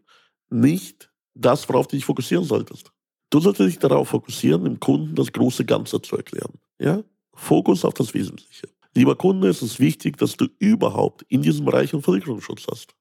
nicht 0.49 1.11
das, 1.33 1.67
worauf 1.67 1.87
du 1.87 1.95
dich 1.95 2.05
fokussieren 2.05 2.45
solltest. 2.45 2.91
Du 3.33 3.39
solltest 3.39 3.67
dich 3.67 3.79
darauf 3.79 4.09
fokussieren, 4.09 4.63
dem 4.63 4.79
Kunden 4.79 5.15
das 5.15 5.31
große 5.31 5.65
Ganze 5.65 5.99
zu 5.99 6.15
erklären. 6.15 6.53
Ja? 6.79 7.03
Fokus 7.33 7.83
auf 7.83 7.95
das 7.95 8.13
Wesentliche. 8.13 8.69
Lieber 8.93 9.15
Kunde, 9.15 9.47
es 9.47 9.63
ist 9.63 9.79
wichtig, 9.79 10.17
dass 10.17 10.37
du 10.37 10.45
überhaupt 10.59 11.23
in 11.29 11.41
diesem 11.41 11.65
Bereich 11.65 11.93
einen 11.93 12.03
Versicherungsschutz 12.03 12.67
hast. 12.69 12.93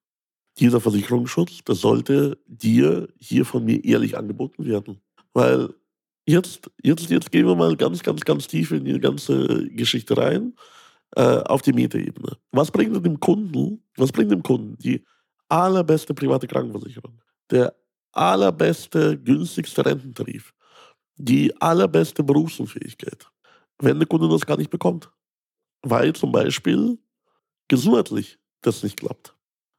Dieser 0.59 0.81
Versicherungsschutz, 0.81 1.59
das 1.67 1.83
sollte 1.83 2.39
dir 2.47 3.09
hier 3.19 3.45
von 3.45 3.63
mir 3.67 3.85
ehrlich 3.85 4.17
angeboten 4.17 4.65
werden. 4.65 5.03
Weil 5.35 5.75
jetzt, 6.25 6.71
jetzt, 6.83 7.11
jetzt 7.11 7.31
gehen 7.31 7.47
wir 7.47 7.55
mal 7.55 7.77
ganz, 7.77 8.03
ganz, 8.03 8.23
ganz 8.23 8.47
tief 8.47 8.71
in 8.71 8.87
die 8.87 8.99
ganze 9.01 9.69
Geschichte 9.69 10.17
rein, 10.17 10.55
äh, 11.15 11.41
auf 11.43 11.61
die 11.61 11.75
Metaebene. 11.75 12.39
Was 12.53 12.71
bringt 12.71 13.05
dem 13.05 13.21
Kunden, 13.21 13.85
was 13.99 14.13
bringt 14.13 14.31
dem 14.31 14.43
Kunden 14.43 14.79
die 14.79 15.05
allerbeste 15.51 16.15
private 16.15 16.47
Krankenversicherung, 16.47 17.21
der 17.51 17.75
allerbeste, 18.13 19.19
günstigste 19.19 19.85
Rententarif, 19.85 20.53
die 21.17 21.55
allerbeste 21.61 22.23
Berufsunfähigkeit, 22.23 23.27
wenn 23.79 23.99
der 23.99 24.09
Kunde 24.09 24.29
das 24.29 24.47
gar 24.47 24.57
nicht 24.57 24.71
bekommt? 24.71 25.11
Weil 25.83 26.13
zum 26.13 26.33
Beispiel 26.33 26.99
gesundheitlich 27.69 28.39
das 28.61 28.83
nicht 28.83 29.01
klappt. 29.01 29.35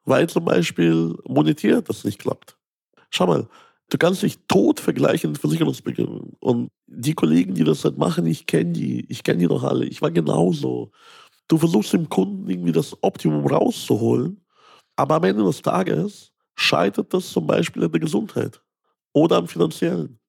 Weil 0.06 0.28
zum 0.28 0.44
Beispiel 0.44 1.16
monetär 1.26 1.82
das 1.82 2.04
nicht 2.04 2.20
klappt. 2.20 2.58
Schau 3.10 3.28
mal, 3.28 3.48
Du 3.94 4.00
kannst 4.00 4.24
dich 4.24 4.40
tot 4.48 4.80
vergleichen 4.80 5.30
in 5.30 5.36
Versicherungsbedingungen. 5.36 6.36
Und 6.40 6.72
die 6.88 7.14
Kollegen, 7.14 7.54
die 7.54 7.64
das 7.64 7.84
halt 7.84 7.96
machen, 7.98 8.26
ich 8.26 8.48
kenne 8.48 8.72
die. 8.72 9.06
Ich 9.08 9.24
kenne 9.24 9.38
die 9.38 9.48
doch 9.48 9.64
alle. 9.64 9.86
Ich 9.86 10.02
war 10.02 10.10
genauso. 10.10 10.90
Du 11.48 11.60
versuchst 11.60 11.94
dem 11.94 12.10
Kunden 12.10 12.50
irgendwie 12.50 12.72
das 12.72 12.98
Optimum 13.04 13.46
rauszuholen. 13.46 14.42
Aber 14.96 15.16
am 15.16 15.24
Ende 15.26 15.44
des 15.44 15.62
Tages 15.62 16.33
scheitert 16.56 17.14
das 17.14 17.32
zum 17.32 17.48
Beispiel 17.48 17.84
an 17.84 17.92
der 17.92 18.00
Gesundheit 18.00 18.62
oder 19.14 19.38
am 19.38 19.48
finanziellen. 19.48 20.20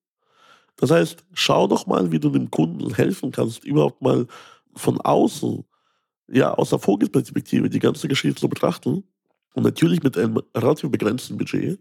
Das 0.76 0.90
heißt, 0.90 1.25
schau 1.33 1.66
doch 1.66 1.87
mal, 1.87 2.11
wie 2.11 2.19
du 2.19 2.31
dem 2.31 2.50
Kunden 2.50 2.93
helfen 2.95 3.31
kannst, 3.31 3.64
überhaupt 3.64 4.02
mal 4.02 4.26
von 4.75 5.00
außen, 5.00 5.64
ja, 6.28 6.52
aus 6.54 6.71
der 6.71 6.78
Vogelperspektive 6.78 7.71
die 7.71 7.78
ganze 7.78 8.09
Geschichte 8.09 8.40
zu 8.40 8.49
betrachten. 8.49 9.04
Und 9.54 9.62
natürlich 9.62 10.02
mit 10.02 10.19
einem 10.19 10.43
relativ 10.57 10.90
begrenzten 10.90 11.37
Budget. 11.37 11.78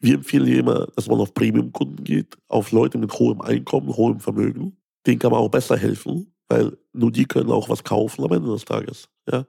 Wir 0.00 0.14
empfehlen 0.16 0.46
hier 0.46 0.58
immer, 0.58 0.86
dass 0.94 1.08
man 1.08 1.18
auf 1.18 1.32
Premium-Kunden 1.32 2.04
geht, 2.04 2.36
auf 2.48 2.72
Leute 2.72 2.98
mit 2.98 3.12
hohem 3.14 3.40
Einkommen, 3.40 3.88
hohem 3.96 4.20
Vermögen. 4.20 4.76
Denen 5.06 5.18
kann 5.18 5.30
man 5.30 5.40
auch 5.40 5.48
besser 5.48 5.78
helfen, 5.78 6.35
weil 6.48 6.76
nur 6.92 7.10
die 7.10 7.24
können 7.24 7.50
auch 7.50 7.68
was 7.68 7.82
kaufen 7.82 8.24
am 8.24 8.32
Ende 8.32 8.50
des 8.50 8.64
Tages. 8.64 9.08
Ja? 9.30 9.44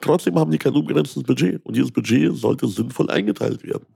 Trotzdem 0.00 0.38
haben 0.38 0.50
die 0.50 0.58
kein 0.58 0.74
unbegrenztes 0.74 1.22
Budget 1.22 1.64
und 1.64 1.76
dieses 1.76 1.90
Budget 1.90 2.36
sollte 2.36 2.66
sinnvoll 2.66 3.10
eingeteilt 3.10 3.62
werden. 3.62 3.86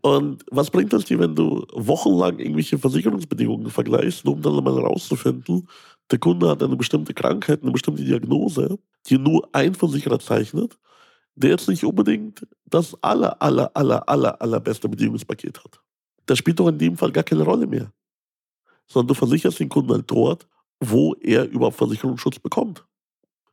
Und 0.00 0.44
was 0.50 0.70
bringt 0.70 0.92
das 0.92 1.04
dir, 1.04 1.18
wenn 1.18 1.34
du 1.34 1.64
wochenlang 1.72 2.38
irgendwelche 2.38 2.78
Versicherungsbedingungen 2.78 3.70
vergleichst, 3.70 4.24
nur 4.24 4.34
um 4.34 4.42
dann 4.42 4.64
mal 4.64 4.74
herauszufinden, 4.74 5.68
der 6.10 6.18
Kunde 6.18 6.48
hat 6.48 6.62
eine 6.62 6.76
bestimmte 6.76 7.14
Krankheit, 7.14 7.62
eine 7.62 7.70
bestimmte 7.70 8.04
Diagnose, 8.04 8.78
die 9.06 9.18
nur 9.18 9.48
ein 9.52 9.74
Versicherer 9.74 10.18
zeichnet 10.18 10.76
der 11.34 11.50
jetzt 11.50 11.68
nicht 11.68 11.84
unbedingt 11.84 12.46
das 12.66 12.96
aller, 13.02 13.40
aller, 13.40 13.70
aller, 13.74 14.08
aller, 14.08 14.40
allerbeste 14.40 14.88
Bedingungspaket 14.88 15.62
hat. 15.64 15.80
Das 16.26 16.38
spielt 16.38 16.60
doch 16.60 16.68
in 16.68 16.78
dem 16.78 16.96
Fall 16.96 17.12
gar 17.12 17.24
keine 17.24 17.42
Rolle 17.42 17.66
mehr. 17.66 17.92
Sondern 18.86 19.08
du 19.08 19.14
versicherst 19.14 19.60
den 19.60 19.68
Kunden 19.68 19.92
halt 19.92 20.10
dort, 20.10 20.46
wo 20.82 21.14
er 21.14 21.48
überhaupt 21.48 21.76
Versicherungsschutz 21.76 22.38
bekommt. 22.38 22.84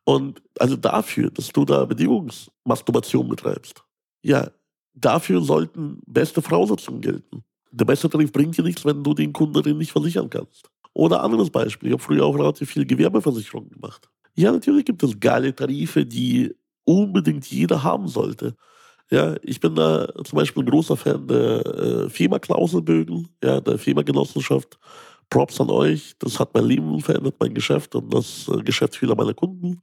Und 0.03 0.41
also 0.57 0.75
dafür, 0.75 1.29
dass 1.29 1.49
du 1.49 1.63
da 1.65 1.85
Bedingungsmasturbation 1.85 3.29
betreibst, 3.29 3.83
ja, 4.23 4.49
dafür 4.95 5.41
sollten 5.41 6.01
beste 6.07 6.41
Voraussetzungen 6.41 7.01
gelten. 7.01 7.43
Der 7.71 7.85
beste 7.85 8.09
Tarif 8.09 8.31
bringt 8.31 8.57
dir 8.57 8.63
nichts, 8.63 8.83
wenn 8.83 9.03
du 9.03 9.13
den 9.13 9.31
Kunden 9.31 9.77
nicht 9.77 9.91
versichern 9.91 10.29
kannst. 10.29 10.69
Oder 10.93 11.21
anderes 11.21 11.51
Beispiel, 11.51 11.89
ich 11.89 11.93
habe 11.93 12.01
früher 12.01 12.25
auch 12.25 12.35
relativ 12.35 12.71
viel 12.71 12.85
Gewerbeversicherung 12.85 13.69
gemacht. 13.69 14.09
Ja, 14.35 14.51
natürlich 14.51 14.85
gibt 14.85 15.03
es 15.03 15.19
geile 15.19 15.53
Tarife, 15.55 16.05
die 16.05 16.55
unbedingt 16.83 17.45
jeder 17.45 17.83
haben 17.83 18.07
sollte. 18.07 18.55
Ja, 19.11 19.35
ich 19.43 19.59
bin 19.59 19.75
da 19.75 20.07
zum 20.23 20.37
Beispiel 20.37 20.63
ein 20.63 20.69
großer 20.69 20.97
Fan 20.97 21.27
der 21.27 21.65
äh, 21.65 22.09
FEMA-Klauselbögen, 22.09 23.27
ja, 23.43 23.61
der 23.61 23.77
FEMA-Genossenschaft. 23.77 24.79
Props 25.29 25.59
an 25.61 25.69
euch. 25.69 26.13
Das 26.19 26.39
hat 26.39 26.53
mein 26.53 26.65
Leben 26.65 26.99
verändert, 27.01 27.35
mein 27.39 27.53
Geschäft 27.53 27.95
und 27.95 28.13
das 28.13 28.47
äh, 28.47 28.61
Geschäft 28.63 28.95
vieler 28.95 29.15
meiner 29.15 29.33
Kunden. 29.33 29.81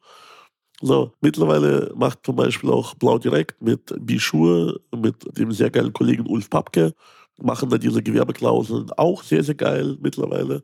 So, 0.83 1.13
mittlerweile 1.23 1.93
macht 1.97 2.21
zum 2.25 2.37
Beispiel 2.37 2.71
auch 2.71 2.95
Blau 2.95 3.19
Direkt 3.19 3.63
mit 3.63 3.95
Bischur, 4.01 4.81
mit 4.95 5.17
dem 5.39 5.51
sehr 5.53 5.71
geilen 5.71 5.93
Kollegen 5.93 6.27
Ulf 6.27 6.51
Papke, 6.51 6.93
machen 7.39 7.71
da 7.71 7.79
diese 7.79 8.03
Gewerbeklauseln 8.03 8.91
auch 8.97 9.23
sehr, 9.23 9.43
sehr 9.43 9.55
geil 9.55 9.97
mittlerweile. 10.01 10.63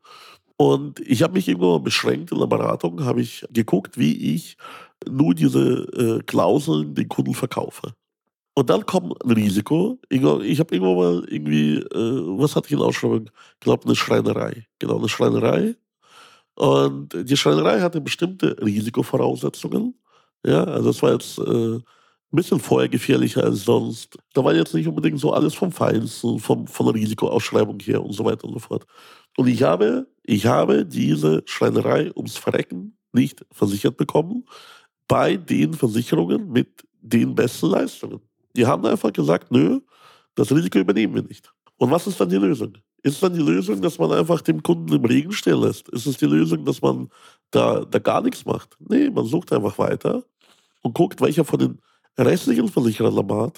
Und 0.57 1.01
ich 1.01 1.23
habe 1.23 1.35
mich 1.35 1.49
irgendwann 1.49 1.83
beschränkt 1.83 2.31
in 2.33 2.39
der 2.39 2.47
Beratung, 2.47 3.05
habe 3.05 3.23
ich 3.23 3.45
geguckt, 3.51 3.99
wie 3.99 4.35
ich 4.35 4.57
nur 5.09 5.35
diese 5.35 6.21
äh, 6.21 6.23
Klauseln 6.25 6.95
den 6.95 7.09
Kunden 7.09 7.35
verkaufe. 7.35 7.95
Und 8.55 8.69
dann 8.69 8.85
kommt 8.85 9.25
ein 9.25 9.31
Risiko. 9.31 9.99
Ich, 10.11 10.21
ich 10.21 10.61
habe 10.61 10.75
irgendwann 10.75 10.97
mal 10.97 11.25
irgendwie, 11.29 11.77
äh, 11.77 12.39
was 12.39 12.55
hatte 12.55 12.67
ich 12.67 12.73
in 12.73 12.81
Ausschreibung? 12.81 13.31
Ich 13.55 13.61
glaube, 13.61 13.87
eine 13.87 13.97
Schreinerei. 13.97 14.67
Genau, 14.79 14.99
eine 14.99 15.09
Schreinerei. 15.09 15.75
Und 16.55 17.11
die 17.15 17.37
Schreinerei 17.37 17.81
hatte 17.81 18.01
bestimmte 18.01 18.57
Risikovoraussetzungen. 18.61 19.95
Ja, 20.45 20.65
also 20.65 20.89
das 20.91 21.03
war 21.03 21.13
jetzt 21.13 21.39
äh, 21.39 21.77
ein 21.77 21.83
bisschen 22.31 22.61
vorher 22.61 22.89
gefährlicher 22.89 23.45
als 23.45 23.65
sonst. 23.65 24.19
Da 24.35 24.45
war 24.45 24.55
jetzt 24.55 24.75
nicht 24.75 24.87
unbedingt 24.89 25.19
so 25.21 25.33
alles 25.33 25.55
vom 25.55 25.73
Feinsten, 25.73 26.39
vom, 26.39 26.67
von 26.67 26.87
der 26.87 26.95
Risikoausschreibung 26.95 27.81
her 27.81 28.03
und 28.03 28.13
so 28.13 28.25
weiter 28.25 28.45
und 28.45 28.55
so 28.55 28.59
fort. 28.59 28.87
Und 29.37 29.49
ich 29.49 29.63
habe, 29.63 30.07
ich 30.25 30.47
habe 30.47 30.85
diese 30.85 31.43
Schreinerei 31.47 32.11
ums 32.17 32.37
Verrecken 32.37 32.99
nicht 33.13 33.45
versichert 33.51 33.97
bekommen 33.97 34.45
bei 35.09 35.37
den 35.37 35.75
Versicherungen 35.75 36.51
mit 36.51 36.85
den 37.01 37.35
besten 37.35 37.69
Leistungen. 37.69 38.21
Die 38.57 38.67
haben 38.67 38.85
einfach 38.87 39.13
gesagt, 39.13 39.51
nö, 39.51 39.81
das 40.35 40.51
Risiko 40.53 40.79
übernehmen 40.79 41.15
wir 41.15 41.23
nicht. 41.23 41.53
Und 41.77 41.91
was 41.91 42.07
ist 42.07 42.21
dann 42.21 42.29
die 42.29 42.37
Lösung? 42.37 42.75
Ist 43.03 43.23
dann 43.23 43.35
die 43.35 43.41
Lösung, 43.43 43.83
dass 43.83 43.99
man 43.99 44.13
einfach 44.13 44.41
dem 44.41 44.63
Kunden 44.63 44.93
im 44.93 45.05
Regen 45.05 45.33
stehen 45.33 45.61
lässt? 45.61 45.89
Ist 45.89 46.07
es 46.07 46.19
die 46.19 46.27
Lösung, 46.27 46.65
dass 46.65 46.81
man 46.81 47.09
da, 47.51 47.85
da 47.85 47.99
gar 47.99 48.23
nichts 48.23 48.45
macht? 48.45 48.77
Nee, 48.79 49.11
man 49.11 49.27
sucht 49.27 49.53
einfach 49.53 49.77
weiter 49.79 50.23
und 50.83 50.95
guckt, 50.95 51.21
welcher 51.21 51.45
von 51.45 51.59
den 51.59 51.79
restlichen 52.17 52.69
Versicherern 52.69 53.15
Lamar 53.15 53.53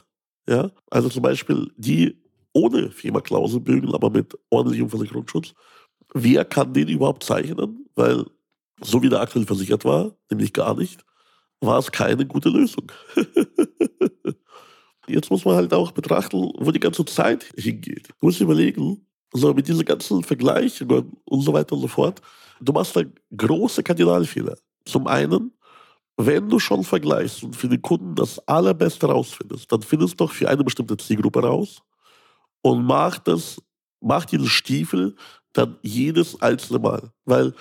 ja, 0.48 0.70
also 0.90 1.08
zum 1.08 1.22
Beispiel 1.22 1.70
die 1.76 2.20
ohne 2.52 2.90
FEMA-Klauselbögen, 2.90 3.94
aber 3.94 4.10
mit 4.10 4.38
ordentlichem 4.50 4.90
Versicherungsschutz, 4.90 5.54
wer 6.12 6.44
kann 6.44 6.72
den 6.72 6.88
überhaupt 6.88 7.24
zeichnen? 7.24 7.86
Weil 7.94 8.24
so 8.80 9.02
wie 9.02 9.08
der 9.08 9.20
aktuell 9.20 9.46
versichert 9.46 9.84
war, 9.84 10.16
nämlich 10.30 10.52
gar 10.52 10.76
nicht, 10.76 11.04
war 11.60 11.78
es 11.78 11.90
keine 11.90 12.26
gute 12.26 12.50
Lösung. 12.50 12.90
Jetzt 15.06 15.30
muss 15.30 15.44
man 15.44 15.56
halt 15.56 15.73
auch 15.73 15.92
betrachten, 15.92 16.52
wo 16.58 16.70
die 16.70 16.80
ganze 16.80 17.04
Zeit 17.04 17.44
hingeht. 17.56 18.08
Du 18.08 18.26
musst 18.26 18.40
überlegen, 18.40 19.06
so 19.32 19.52
mit 19.52 19.68
diesen 19.68 19.84
ganzen 19.84 20.23
Vergleichen 20.23 20.88
und 21.25 21.40
so 21.40 21.52
weiter 21.52 21.75
und 21.75 21.82
so 21.82 21.88
fort, 21.88 22.20
du 22.61 22.73
machst 22.73 22.96
da 22.96 23.02
große 23.37 23.82
Kardinalfehler. 23.82 24.56
Zum 24.87 25.06
einen, 25.06 25.52
wenn 26.16 26.49
du 26.49 26.58
schon 26.58 26.84
vergleichst 26.84 27.42
und 27.42 27.56
für 27.56 27.68
den 27.68 27.82
Kunden 27.82 28.14
das 28.14 28.38
Allerbeste 28.46 29.06
rausfindest, 29.06 29.70
dann 29.70 29.82
findest 29.82 30.14
du 30.14 30.25
doch 30.25 30.32
für 30.32 30.49
eine 30.49 30.62
bestimmte 30.62 30.96
Zielgruppe 30.96 31.42
raus 31.42 31.82
und 32.62 32.84
mach 32.84 33.18
das, 33.18 33.61
mach 34.00 34.25
diesen 34.25 34.46
Stiefel 34.46 35.16
dann 35.52 35.78
jedes 35.82 36.40
einzelne 36.40 36.78
Mal. 36.78 37.11
Weil, 37.25 37.52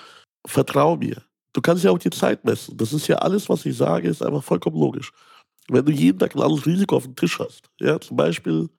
vertrau 0.46 0.96
mir, 0.98 1.24
du 1.54 1.62
kannst 1.62 1.84
ja 1.84 1.92
auch 1.92 2.00
die 2.00 2.10
Zeit 2.10 2.46
messen. 2.46 2.78
Das 2.78 2.94
ist 2.94 3.08
ja 3.08 3.18
alles, 3.18 3.50
was 3.50 3.66
ich 3.66 3.76
sage, 3.76 4.08
ist 4.08 4.22
einfach 4.22 4.44
vollkommen 4.44 4.78
logisch. 4.80 5.12
Wenn 5.70 5.86
du 5.86 5.92
jeden 5.92 6.20
Tag 6.20 6.36
ein 6.36 6.42
anderes 6.42 6.66
Risiko 6.66 6.98
auf 6.98 7.04
dem 7.04 7.16
Tisch 7.16 7.40
hast, 7.40 7.70
ja, 7.80 8.00
zum 8.00 8.18
Beispiel 8.18 8.70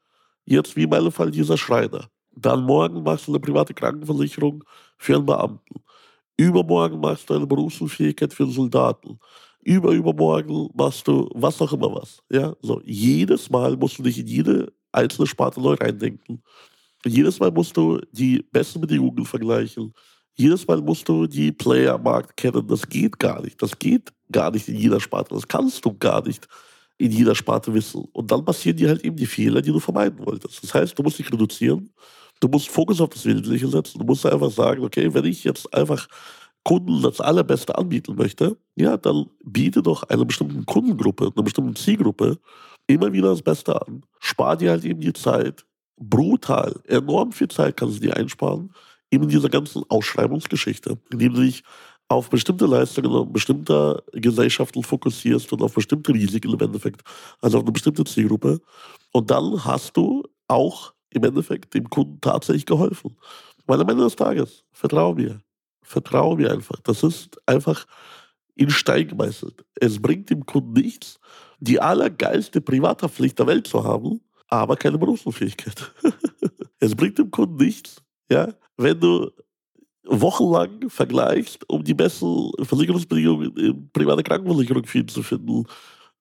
jetzt 0.45 0.77
wie 0.77 0.83
in 0.83 0.91
meinem 0.91 1.13
Fall 1.13 1.31
dieser 1.31 1.57
Schreiner, 1.57 2.09
dann 2.37 2.65
morgen 2.65 3.03
machst 3.03 3.27
du 3.27 3.33
eine 3.33 3.41
private 3.41 3.75
Krankenversicherung 3.75 4.65
für 4.99 5.17
einen 5.17 5.27
Beamten. 5.27 5.83
Übermorgen 6.37 7.01
machst 7.01 7.31
du 7.31 7.35
eine 7.35 7.47
Berufsunfähigkeit 7.47 8.35
für 8.35 8.43
einen 8.45 8.53
Soldaten. 8.53 9.19
Überübermorgen 9.63 10.69
machst 10.75 11.07
du 11.09 11.31
was 11.33 11.61
auch 11.63 11.73
immer 11.73 11.95
was. 11.95 12.19
Ja? 12.31 12.55
So, 12.61 12.81
jedes 12.85 13.49
Mal 13.49 13.77
musst 13.77 13.99
du 13.99 14.03
dich 14.03 14.19
in 14.19 14.27
jede 14.27 14.73
einzelne 14.93 15.27
Sparte 15.27 15.61
neu 15.61 15.75
reindenken. 15.75 16.43
Jedes 17.07 17.39
Mal 17.39 17.51
musst 17.51 17.77
du 17.77 18.01
die 18.13 18.45
besten 18.53 18.81
Bedingungen 18.81 19.25
vergleichen. 19.25 19.93
Jedes 20.35 20.67
Mal 20.67 20.81
musst 20.81 21.09
du 21.09 21.27
die 21.27 21.53
Player 21.53 21.95
am 21.95 22.03
Markt 22.03 22.37
kennen. 22.37 22.67
Das 22.67 22.89
geht 22.89 23.19
gar 23.19 23.41
nicht. 23.43 23.63
Das 23.63 23.79
geht 23.79 24.13
gar 24.33 24.51
nicht 24.51 24.69
in 24.69 24.77
jeder 24.77 25.01
Sparte. 25.01 25.35
Das 25.35 25.47
kannst 25.47 25.85
du 25.85 25.97
gar 25.97 26.27
nicht 26.27 26.49
in 26.99 27.11
jeder 27.11 27.35
Sparte 27.35 27.75
wissen. 27.75 28.05
Und 28.13 28.31
dann 28.31 28.45
passieren 28.45 28.77
dir 28.77 28.89
halt 28.89 29.05
eben 29.05 29.17
die 29.17 29.27
Fehler, 29.27 29.63
die 29.63 29.73
du 29.73 29.81
vermeiden 29.81 30.25
wolltest. 30.25 30.63
Das 30.63 30.75
heißt, 30.75 30.99
du 30.99 31.03
musst 31.03 31.19
dich 31.19 31.33
reduzieren. 31.33 31.91
Du 32.41 32.49
musst 32.49 32.69
Fokus 32.69 33.01
auf 33.01 33.11
das 33.11 33.25
Wesentliche 33.25 33.69
setzen. 33.69 33.99
Du 33.99 34.05
musst 34.05 34.27
einfach 34.27 34.51
sagen, 34.51 34.85
okay, 34.85 35.13
wenn 35.13 35.25
ich 35.25 35.45
jetzt 35.45 35.73
einfach 35.75 36.09
Kunden 36.65 37.03
das 37.03 37.21
Allerbeste 37.21 37.77
anbieten 37.77 38.17
möchte, 38.17 38.57
ja, 38.75 38.97
dann 38.97 39.27
biete 39.45 39.83
doch 39.83 40.03
einer 40.05 40.25
bestimmten 40.25 40.65
Kundengruppe, 40.65 41.31
einer 41.35 41.45
bestimmten 41.45 41.77
Zielgruppe 41.77 42.39
immer 42.87 43.13
wieder 43.13 43.29
das 43.31 43.43
Beste 43.43 43.81
an. 43.81 44.03
Spar 44.19 44.57
dir 44.57 44.71
halt 44.71 44.85
eben 44.85 45.01
die 45.01 45.13
Zeit. 45.13 45.65
Brutal, 45.97 46.81
enorm 46.87 47.33
viel 47.33 47.49
Zeit 47.49 47.77
kannst 47.77 47.97
du 47.97 48.01
dir 48.01 48.17
einsparen, 48.17 48.73
eben 49.11 49.25
in 49.25 49.31
dieser 49.31 49.49
ganzen 49.49 49.85
Ausschreibungsgeschichte, 49.89 50.99
indem 51.13 51.35
du 51.35 51.43
dich 51.43 51.63
auf 52.09 52.31
bestimmte 52.31 52.67
Leistungen 52.67 53.33
bestimmter 53.33 54.03
Gesellschaften 54.13 54.83
fokussierst 54.83 55.53
und 55.53 55.63
auf 55.63 55.75
bestimmte 55.75 56.13
Risiken 56.13 56.53
im 56.53 56.61
Endeffekt, 56.61 57.03
also 57.41 57.59
auf 57.59 57.65
eine 57.65 57.73
bestimmte 57.73 58.05
Zielgruppe. 58.05 58.61
Und 59.13 59.31
dann 59.31 59.65
hast 59.65 59.97
du 59.97 60.23
auch 60.49 60.93
im 61.11 61.25
Endeffekt 61.25 61.75
dem 61.75 61.89
Kunden 61.89 62.21
tatsächlich 62.21 62.67
geholfen. 62.67 63.17
Weil 63.67 63.81
am 63.81 63.89
Ende 63.89 64.05
des 64.05 64.17
Tages, 64.17 64.65
vertrau 64.73 65.15
mir, 65.15 65.41
vertrau 65.83 66.37
mir 66.37 66.53
einfach, 66.53 66.79
das 66.81 67.03
ist 67.03 67.41
einfach 67.47 67.87
in 68.57 68.71
Stein 68.71 69.09
gemeißelt. 69.09 69.65
Es 69.75 70.01
bringt 70.01 70.31
dem 70.31 70.45
Kunden 70.45 70.73
nichts, 70.73 71.19
die 71.61 71.81
allergeilste 71.81 72.61
Privathaftpflicht 72.61 73.39
der 73.39 73.47
Welt 73.47 73.67
zu 73.67 73.83
haben, 73.83 74.21
aber 74.49 74.77
keine 74.77 74.99
Berufsunfähigkeit. 74.99 75.93
es 76.79 76.95
bringt 76.95 77.19
dem 77.19 77.31
Kunden 77.31 77.57
nichts, 77.57 78.03
ja, 78.31 78.53
wenn 78.77 79.01
du 79.01 79.31
wochenlang 80.07 80.89
vergleichst, 80.89 81.69
um 81.69 81.83
die 81.83 81.95
besten 81.95 82.51
Versicherungsbedingungen 82.63 83.57
in 83.57 83.91
private 83.93 84.23
Krankenversicherung 84.23 84.85
zu 85.09 85.23
finden. 85.23 85.65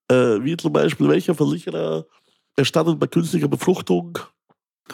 Äh, 0.07 0.43
wie 0.43 0.57
zum 0.57 0.73
Beispiel, 0.73 1.07
welcher 1.07 1.35
Versicherer 1.35 2.05
erstattet 2.55 2.99
bei 2.99 3.07
künstlicher 3.07 3.47
Befruchtung, 3.47 4.17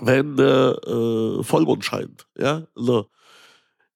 wenn 0.02 0.36
der 0.36 0.80
äh, 0.86 1.44
Vollmond 1.44 1.84
scheint. 1.84 2.28
Ja? 2.38 2.68
So. 2.76 3.08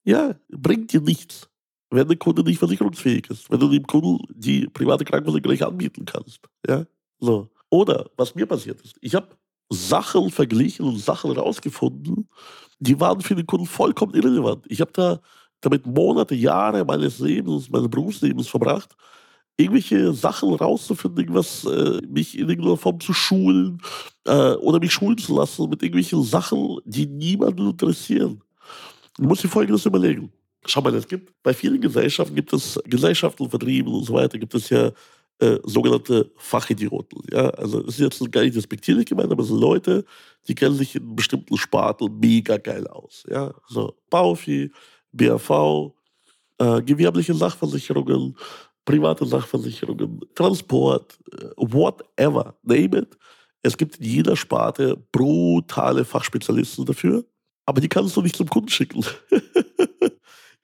ja, 0.04 0.34
bringt 0.50 0.92
dir 0.92 1.00
nichts, 1.00 1.48
wenn 1.90 2.08
der 2.08 2.16
Kunde 2.16 2.42
nicht 2.42 2.58
versicherungsfähig 2.58 3.30
ist, 3.30 3.50
wenn 3.50 3.60
du 3.60 3.68
dem 3.68 3.86
Kunden 3.86 4.18
die 4.34 4.66
private 4.66 5.04
Krankenversicherung 5.04 5.52
nicht 5.52 5.62
anbieten 5.62 6.04
kannst. 6.04 6.40
Ja? 6.66 6.84
So. 7.18 7.48
Oder 7.70 8.10
was 8.16 8.34
mir 8.34 8.46
passiert 8.46 8.80
ist, 8.82 8.96
ich 9.00 9.14
habe 9.14 9.28
Sachen 9.70 10.30
verglichen 10.30 10.86
und 10.86 10.98
Sachen 10.98 11.32
rausgefunden, 11.32 12.28
die 12.78 13.00
waren 13.00 13.20
für 13.20 13.34
den 13.34 13.46
Kunden 13.46 13.66
vollkommen 13.66 14.14
irrelevant. 14.14 14.64
Ich 14.68 14.80
habe 14.80 14.92
da 14.92 15.20
damit 15.60 15.86
Monate, 15.86 16.34
Jahre 16.34 16.84
meines 16.84 17.18
Lebens, 17.18 17.70
meines 17.70 17.88
Berufslebens 17.88 18.48
verbracht, 18.48 18.94
irgendwelche 19.56 20.12
Sachen 20.12 20.52
rauszufinden, 20.54 21.20
irgendwas, 21.20 21.64
äh, 21.64 22.00
mich 22.08 22.38
in 22.38 22.48
irgendeiner 22.48 22.76
Form 22.76 23.00
zu 23.00 23.12
schulen 23.12 23.80
äh, 24.26 24.52
oder 24.54 24.80
mich 24.80 24.92
schulen 24.92 25.16
zu 25.16 25.36
lassen 25.36 25.68
mit 25.68 25.82
irgendwelchen 25.82 26.22
Sachen, 26.22 26.78
die 26.84 27.06
niemanden 27.06 27.70
interessieren. 27.70 28.42
Du 29.16 29.24
musst 29.24 29.44
dir 29.44 29.48
Folgendes 29.48 29.86
überlegen. 29.86 30.32
Schau 30.66 30.80
mal, 30.80 30.94
es 30.94 31.06
gibt 31.06 31.32
bei 31.42 31.54
vielen 31.54 31.80
Gesellschaften 31.80 32.34
gibt 32.34 32.52
es 32.52 32.80
Gesellschaften, 32.84 33.48
Vertrieben 33.48 33.92
und 33.92 34.04
so 34.04 34.14
weiter, 34.14 34.38
gibt 34.38 34.54
es 34.54 34.70
ja 34.70 34.90
äh, 35.40 35.58
sogenannte 35.64 36.30
Fachidioten. 36.36 37.22
Ja? 37.32 37.50
Also 37.50 37.82
das 37.82 37.94
ist 37.94 38.00
jetzt 38.00 38.32
gar 38.32 38.42
nicht 38.42 38.56
respektierlich 38.56 39.06
gemeint, 39.06 39.32
aber 39.32 39.42
es 39.42 39.48
sind 39.48 39.60
Leute, 39.60 40.04
die 40.46 40.54
kennen 40.54 40.76
sich 40.76 40.94
in 40.94 41.16
bestimmten 41.16 41.56
Sparten 41.56 42.18
mega 42.20 42.56
geil 42.56 42.86
aus. 42.86 43.24
Ja? 43.28 43.52
So 43.68 43.96
Baufi, 44.10 44.70
BAV, 45.12 45.92
äh, 46.58 46.82
gewerbliche 46.82 47.34
Sachversicherungen, 47.34 48.36
private 48.84 49.26
Sachversicherungen, 49.26 50.20
Transport, 50.34 51.18
äh, 51.32 51.46
whatever, 51.56 52.56
name 52.62 52.98
it. 52.98 53.18
Es 53.62 53.76
gibt 53.76 53.96
in 53.96 54.04
jeder 54.04 54.36
Sparte 54.36 54.96
brutale 55.10 56.04
Fachspezialisten 56.04 56.84
dafür, 56.84 57.24
aber 57.66 57.80
die 57.80 57.88
kannst 57.88 58.16
du 58.16 58.22
nicht 58.22 58.36
zum 58.36 58.48
Kunden 58.48 58.68
schicken. 58.68 59.04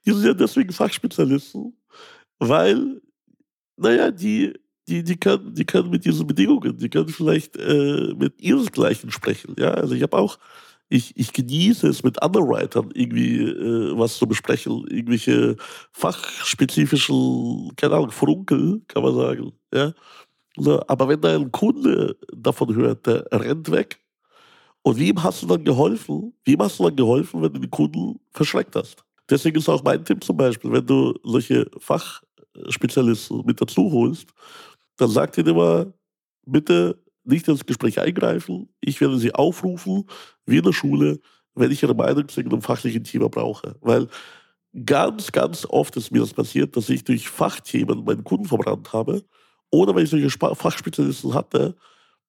die 0.07 0.13
sind 0.13 0.25
ja 0.25 0.35
deswegen 0.35 0.73
Fachspezialisten, 0.73 1.77
weil 2.39 3.01
naja, 3.81 4.11
die, 4.11 4.53
die, 4.91 5.05
die, 5.05 5.17
können, 5.17 5.55
die 5.55 5.65
können 5.65 5.91
mit 5.91 6.05
diesen 6.05 6.27
Bedingungen, 6.27 6.77
die 6.77 6.89
können 6.89 7.09
vielleicht 7.09 7.57
äh, 7.57 8.13
mit 8.17 8.41
ihresgleichen 8.41 9.11
sprechen. 9.13 9.55
Ja? 9.59 9.71
Also 9.71 9.95
ich 9.95 10.03
habe 10.03 10.19
auch, 10.19 10.39
ich, 10.89 11.17
ich 11.17 11.33
genieße 11.33 11.87
es 11.87 12.03
mit 12.03 12.21
Underwritern 12.23 12.91
irgendwie 12.93 13.39
äh, 13.39 13.97
was 13.97 14.19
zu 14.19 14.27
besprechen, 14.27 14.85
irgendwelche 14.89 15.57
fachspezifischen, 15.93 17.71
keine 17.77 17.95
Ahnung, 17.95 18.11
Frunkel, 18.11 18.83
kann 18.89 19.05
man 19.05 19.15
sagen. 19.15 19.53
Ja? 19.73 19.93
So, 20.57 20.83
aber 20.89 21.09
wenn 21.09 21.21
da 21.21 21.37
ein 21.37 21.53
Kunde 21.53 22.17
davon 22.35 22.75
hört, 22.75 23.07
der 23.07 23.25
rennt 23.31 23.71
weg. 23.71 24.01
Und 24.83 24.99
wem 24.99 25.23
hast 25.23 25.43
du 25.43 25.47
dann 25.47 25.63
geholfen? 25.63 26.33
Wem 26.45 26.61
hast 26.61 26.81
du 26.81 26.85
dann 26.85 26.97
geholfen, 26.97 27.43
wenn 27.43 27.53
du 27.53 27.61
den 27.61 27.71
Kunden 27.71 28.19
verschreckt 28.33 28.75
hast? 28.75 29.05
Deswegen 29.29 29.59
ist 29.59 29.69
auch 29.69 29.85
mein 29.85 30.05
Tipp 30.05 30.25
zum 30.25 30.37
Beispiel, 30.37 30.73
wenn 30.73 30.87
du 30.87 31.15
solche 31.23 31.71
Fach, 31.79 32.23
Spezialisten 32.69 33.43
mit 33.47 33.61
dazu 33.61 33.91
holst, 33.93 34.27
dann 35.01 35.11
sagt 35.11 35.39
ihr 35.39 35.47
immer, 35.47 35.93
bitte 36.47 37.03
nicht 37.25 37.49
ins 37.49 37.67
Gespräch 37.67 38.01
eingreifen. 38.01 38.69
Ich 38.81 39.01
werde 39.01 39.19
sie 39.19 39.35
aufrufen, 39.35 40.05
wie 40.47 40.59
in 40.59 40.65
der 40.65 40.73
Schule, 40.73 41.21
wenn 41.55 41.71
ich 41.71 41.83
ihre 41.83 41.95
Meinung 41.95 42.29
zu 42.29 42.41
einem 42.41 42.63
fachlichen 42.63 43.05
Thema 43.05 43.29
brauche. 43.29 43.77
Weil 43.81 44.09
ganz, 44.85 45.33
ganz 45.33 45.67
oft 45.67 45.97
ist 45.97 46.11
mir 46.11 46.21
das 46.21 46.35
passiert, 46.35 46.77
dass 46.77 46.89
ich 46.89 47.05
durch 47.05 47.29
Fachthemen 47.29 48.05
meinen 48.05 48.25
Kunden 48.25 48.47
verbrannt 48.47 48.93
habe 48.93 49.25
oder 49.71 49.95
weil 49.95 50.05
ich 50.05 50.11
solche 50.11 50.31
Fachspezialisten 50.31 51.35
hatte 51.35 51.77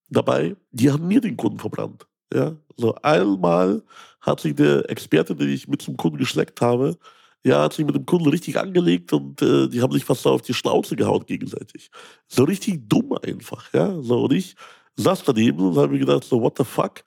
dabei, 0.09 0.55
die 0.71 0.91
haben 0.91 1.07
mir 1.07 1.21
den 1.21 1.37
Kunden 1.37 1.59
verbrannt. 1.59 2.07
Ja, 2.33 2.55
so 2.77 2.95
einmal 3.01 3.83
hat 4.21 4.39
sich 4.39 4.55
der 4.55 4.89
Experte, 4.89 5.35
den 5.35 5.49
ich 5.49 5.67
mit 5.67 5.81
zum 5.81 5.97
Kunden 5.97 6.17
geschleckt 6.17 6.61
habe, 6.61 6.97
ja, 7.43 7.63
hat 7.63 7.73
sich 7.73 7.85
mit 7.85 7.95
dem 7.95 8.05
Kunden 8.05 8.29
richtig 8.29 8.57
angelegt 8.59 9.13
und 9.13 9.41
äh, 9.41 9.67
die 9.67 9.81
haben 9.81 9.91
sich 9.91 10.05
fast 10.05 10.25
auf 10.27 10.41
die 10.41 10.53
Schnauze 10.53 10.95
gehauen 10.95 11.25
gegenseitig. 11.25 11.89
So 12.27 12.43
richtig 12.43 12.87
dumm 12.87 13.13
einfach, 13.23 13.73
ja. 13.73 14.01
So, 14.01 14.25
und 14.25 14.33
ich 14.33 14.55
saß 14.95 15.23
daneben 15.23 15.59
und 15.59 15.75
habe 15.75 15.93
mir 15.93 15.99
gedacht, 15.99 16.23
so, 16.23 16.41
what 16.41 16.57
the 16.57 16.63
fuck? 16.63 17.03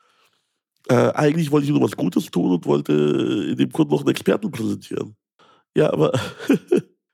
Äh, 0.88 1.12
eigentlich 1.12 1.50
wollte 1.50 1.66
ich 1.66 1.72
nur 1.72 1.82
was 1.82 1.96
Gutes 1.96 2.30
tun 2.30 2.52
und 2.52 2.66
wollte 2.66 2.92
äh, 2.92 3.54
dem 3.54 3.70
Kunden 3.70 3.92
noch 3.92 4.00
einen 4.00 4.10
Experten 4.10 4.50
präsentieren. 4.50 5.16
Ja, 5.76 5.92
aber 5.92 6.12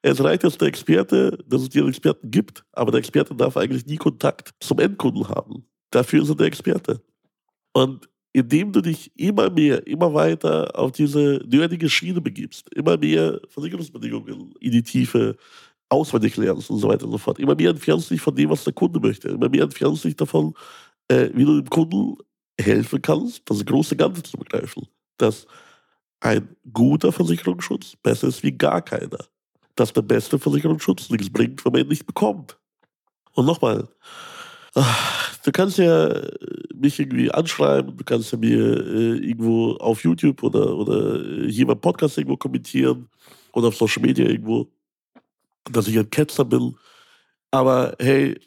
es 0.03 0.23
reicht, 0.23 0.45
dass 0.45 0.59
der 0.59 0.69
Experte, 0.69 1.39
dass 1.47 1.63
es 1.63 1.77
einen 1.77 1.89
Experten 1.89 2.31
gibt, 2.31 2.65
aber 2.73 2.91
der 2.91 3.01
Experte 3.01 3.35
darf 3.35 3.57
eigentlich 3.57 3.87
nie 3.87 3.97
Kontakt 3.97 4.55
zum 4.61 4.79
Endkunden 4.79 5.29
haben. 5.29 5.67
Dafür 5.91 6.23
ist 6.23 6.31
er 6.31 6.37
der 6.37 6.47
Experte. 6.47 7.03
Und 7.73 8.09
indem 8.33 8.73
du 8.73 8.81
dich 8.81 9.11
immer 9.17 9.51
mehr, 9.51 9.87
immer 9.87 10.15
weiter 10.15 10.71
auf 10.79 10.93
diese 10.93 11.43
nötige 11.47 11.89
Schiene 11.89 12.21
begibst, 12.21 12.73
immer 12.75 12.97
mehr 12.97 13.41
Versicherungsbedingungen 13.49 14.55
in 14.61 14.71
die 14.73 14.83
Tiefe 14.83 15.37
auswendig 15.89 16.37
lernst 16.37 16.71
und 16.71 16.79
so 16.79 16.89
weiter 16.89 17.07
und 17.07 17.13
so 17.13 17.19
fort. 17.19 17.39
Immer 17.41 17.57
mehr 17.57 17.71
entfernst 17.71 18.11
dich 18.11 18.21
von 18.21 18.35
dem, 18.35 18.51
was 18.51 18.65
der 18.65 18.73
Kunde 18.73 19.01
möchte. 19.01 19.29
Immer 19.29 19.49
mehr 19.49 19.65
entfernst 19.65 20.05
dich 20.05 20.17
davon, 20.17 20.55
äh, 21.09 21.31
wie 21.35 21.45
du 21.45 21.61
dem 21.61 21.71
Kunden 21.71 22.17
helfen 22.61 23.03
kannst, 23.03 23.43
das 23.51 23.65
große 23.65 23.97
Ganze 23.97 24.23
zu 24.23 24.37
begreifen. 24.39 24.87
Dass 25.19 25.47
ein 26.21 26.49
guter 26.73 27.13
Versicherungsschutz 27.13 27.97
besser 28.03 28.29
ist 28.29 28.43
wie 28.43 28.53
gar 28.53 28.83
keiner. 28.83 29.19
dass 29.77 29.93
der 29.93 30.03
beste 30.03 30.39
Versicherungsschutz 30.39 31.11
nichts 31.11 31.31
bringt, 31.31 31.65
wenn 31.65 31.73
man 31.73 31.83
ihn 31.83 31.89
nicht 31.89 32.07
bekommt. 32.07 32.59
Und 33.33 33.47
nochmal, 33.47 33.89
du 34.75 35.53
kannst 35.53 35.79
ja 35.79 36.09
mich 36.81 36.99
irgendwie 36.99 37.31
anschreiben, 37.31 37.97
du 37.97 38.05
kannst 38.05 38.33
ja 38.33 38.39
mir 38.39 38.59
äh, 38.59 39.19
irgendwo 39.19 39.73
auf 39.77 40.03
YouTube 40.03 40.43
oder, 40.43 40.77
oder 40.77 41.49
hier 41.49 41.67
beim 41.67 41.81
Podcast 41.81 42.19
irgendwo 42.19 42.37
kommentieren 42.37 43.09
oder 43.53 43.69
auf 43.69 43.77
Social 43.77 44.03
Media 44.03 44.27
irgendwo, 44.27 44.69
dass 45.71 45.89
ich 45.89 45.99
ein 45.99 46.11
Ketzer 46.11 46.45
bin. 46.45 46.77
Aber 47.51 47.95
hey, 47.99 48.39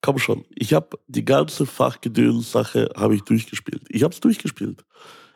komm 0.00 0.18
schon, 0.18 0.44
ich 0.54 0.74
habe 0.74 0.98
die 1.06 1.24
ganze 1.24 1.66
Fachgedöns-Sache 1.66 2.90
habe 2.96 3.14
ich 3.14 3.22
durchgespielt. 3.22 3.82
Ich 3.88 4.02
habe 4.02 4.12
es 4.12 4.20
durchgespielt. 4.20 4.84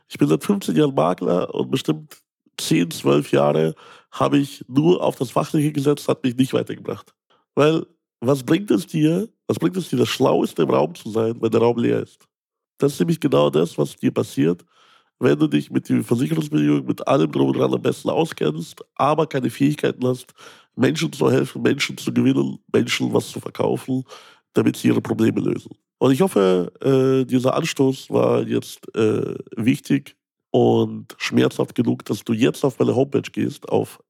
Ich 0.09 0.19
bin 0.19 0.29
seit 0.29 0.45
15 0.45 0.77
Jahren 0.77 0.95
Makler 0.95 1.55
und 1.55 1.71
bestimmt 1.71 2.19
10, 2.59 2.91
12 2.91 3.33
Jahre 3.33 3.75
habe 4.11 4.39
ich 4.39 4.65
nur 4.69 5.03
auf 5.03 5.17
das 5.17 5.31
Fachliche 5.31 5.73
gesetzt, 5.73 6.09
hat 6.09 6.23
mich 6.23 6.37
nicht 6.37 6.53
weitergebracht. 6.53 7.15
Weil 7.55 7.87
was 8.21 8.43
bringt 8.45 8.71
es 8.71 8.87
dir, 8.87 9.29
was 9.53 9.59
bringt 9.59 9.77
es 9.77 9.91
dir, 9.91 9.99
das 9.99 10.09
Schlaueste 10.09 10.63
im 10.63 10.71
Raum 10.71 10.95
zu 10.95 11.11
sein, 11.11 11.37
wenn 11.43 11.51
der 11.51 11.61
Raum 11.61 11.77
leer 11.77 12.03
ist? 12.03 12.27
Das 12.79 12.95
ist 12.95 13.01
nämlich 13.01 13.21
genau 13.21 13.51
das, 13.51 13.77
was 13.77 13.95
dir 13.97 14.11
passiert, 14.11 14.65
wenn 15.19 15.39
du 15.39 15.47
dich 15.47 15.71
mit 15.71 15.91
den 15.91 16.03
Versicherungsbedingungen, 16.03 16.87
mit 16.87 17.07
allem 17.07 17.31
drum 17.31 17.49
und 17.49 17.59
dran 17.59 17.75
am 17.75 17.83
besten 17.83 18.09
auskennst, 18.09 18.83
aber 18.95 19.27
keine 19.27 19.51
Fähigkeiten 19.51 20.07
hast, 20.07 20.33
Menschen 20.75 21.13
zu 21.13 21.31
helfen, 21.31 21.61
Menschen 21.61 21.99
zu 21.99 22.15
gewinnen, 22.15 22.61
Menschen 22.73 23.13
was 23.13 23.31
zu 23.31 23.41
verkaufen, 23.41 24.05
damit 24.55 24.79
sie 24.79 24.89
ihre 24.89 25.03
Probleme 25.03 25.41
lösen. 25.43 25.73
Und 25.99 26.13
ich 26.13 26.23
hoffe, 26.23 26.73
äh, 26.81 27.27
dieser 27.27 27.55
Anstoß 27.55 28.09
war 28.09 28.47
jetzt 28.47 28.89
äh, 28.97 29.35
wichtig 29.55 30.17
und 30.51 31.15
schmerzhaft 31.19 31.75
genug, 31.75 32.07
dass 32.07 32.25
du 32.25 32.33
jetzt 32.33 32.65
auf 32.65 32.79
meine 32.79 32.97
Homepage 32.97 33.31
gehst, 33.31 33.69
auf 33.69 34.01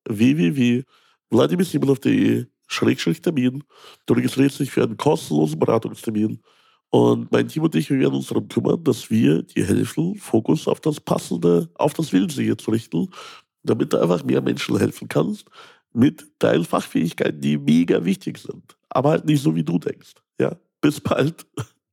www.vladimirsimonov.de 2.73 3.21
Termin. 3.23 3.65
Du 4.07 4.15
registrierst 4.15 4.61
dich 4.61 4.71
für 4.71 4.83
einen 4.83 4.97
kostenlosen 4.97 5.59
Beratungstermin. 5.59 6.41
Und 6.91 7.33
mein 7.33 7.49
Team 7.49 7.63
und 7.63 7.75
ich, 7.75 7.89
wir 7.89 7.99
werden 7.99 8.15
uns 8.15 8.29
darum 8.29 8.49
kümmern, 8.49 8.85
dass 8.85 9.11
wir 9.11 9.43
dir 9.43 9.67
helfen, 9.67 10.15
Fokus 10.17 10.69
auf 10.69 10.81
das 10.81 11.01
Passende, 11.01 11.71
auf 11.75 11.95
das 11.95 12.13
Willensige 12.13 12.57
zu 12.57 12.71
richten, 12.71 13.09
damit 13.63 13.93
du 13.93 13.99
einfach 13.99 14.25
mehr 14.25 14.43
Menschen 14.43 14.77
helfen 14.77 15.09
kannst 15.09 15.49
mit 15.95 16.27
deinen 16.39 16.65
Fachfähigkeiten, 16.65 17.41
die 17.41 17.57
mega 17.57 18.05
wichtig 18.05 18.39
sind. 18.39 18.77
Aber 18.91 19.11
halt 19.11 19.25
nicht 19.25 19.43
so, 19.43 19.55
wie 19.55 19.65
du 19.65 19.79
denkst. 19.79 20.15
Ja, 20.39 20.57
bis 20.81 21.01
bald. 21.01 21.47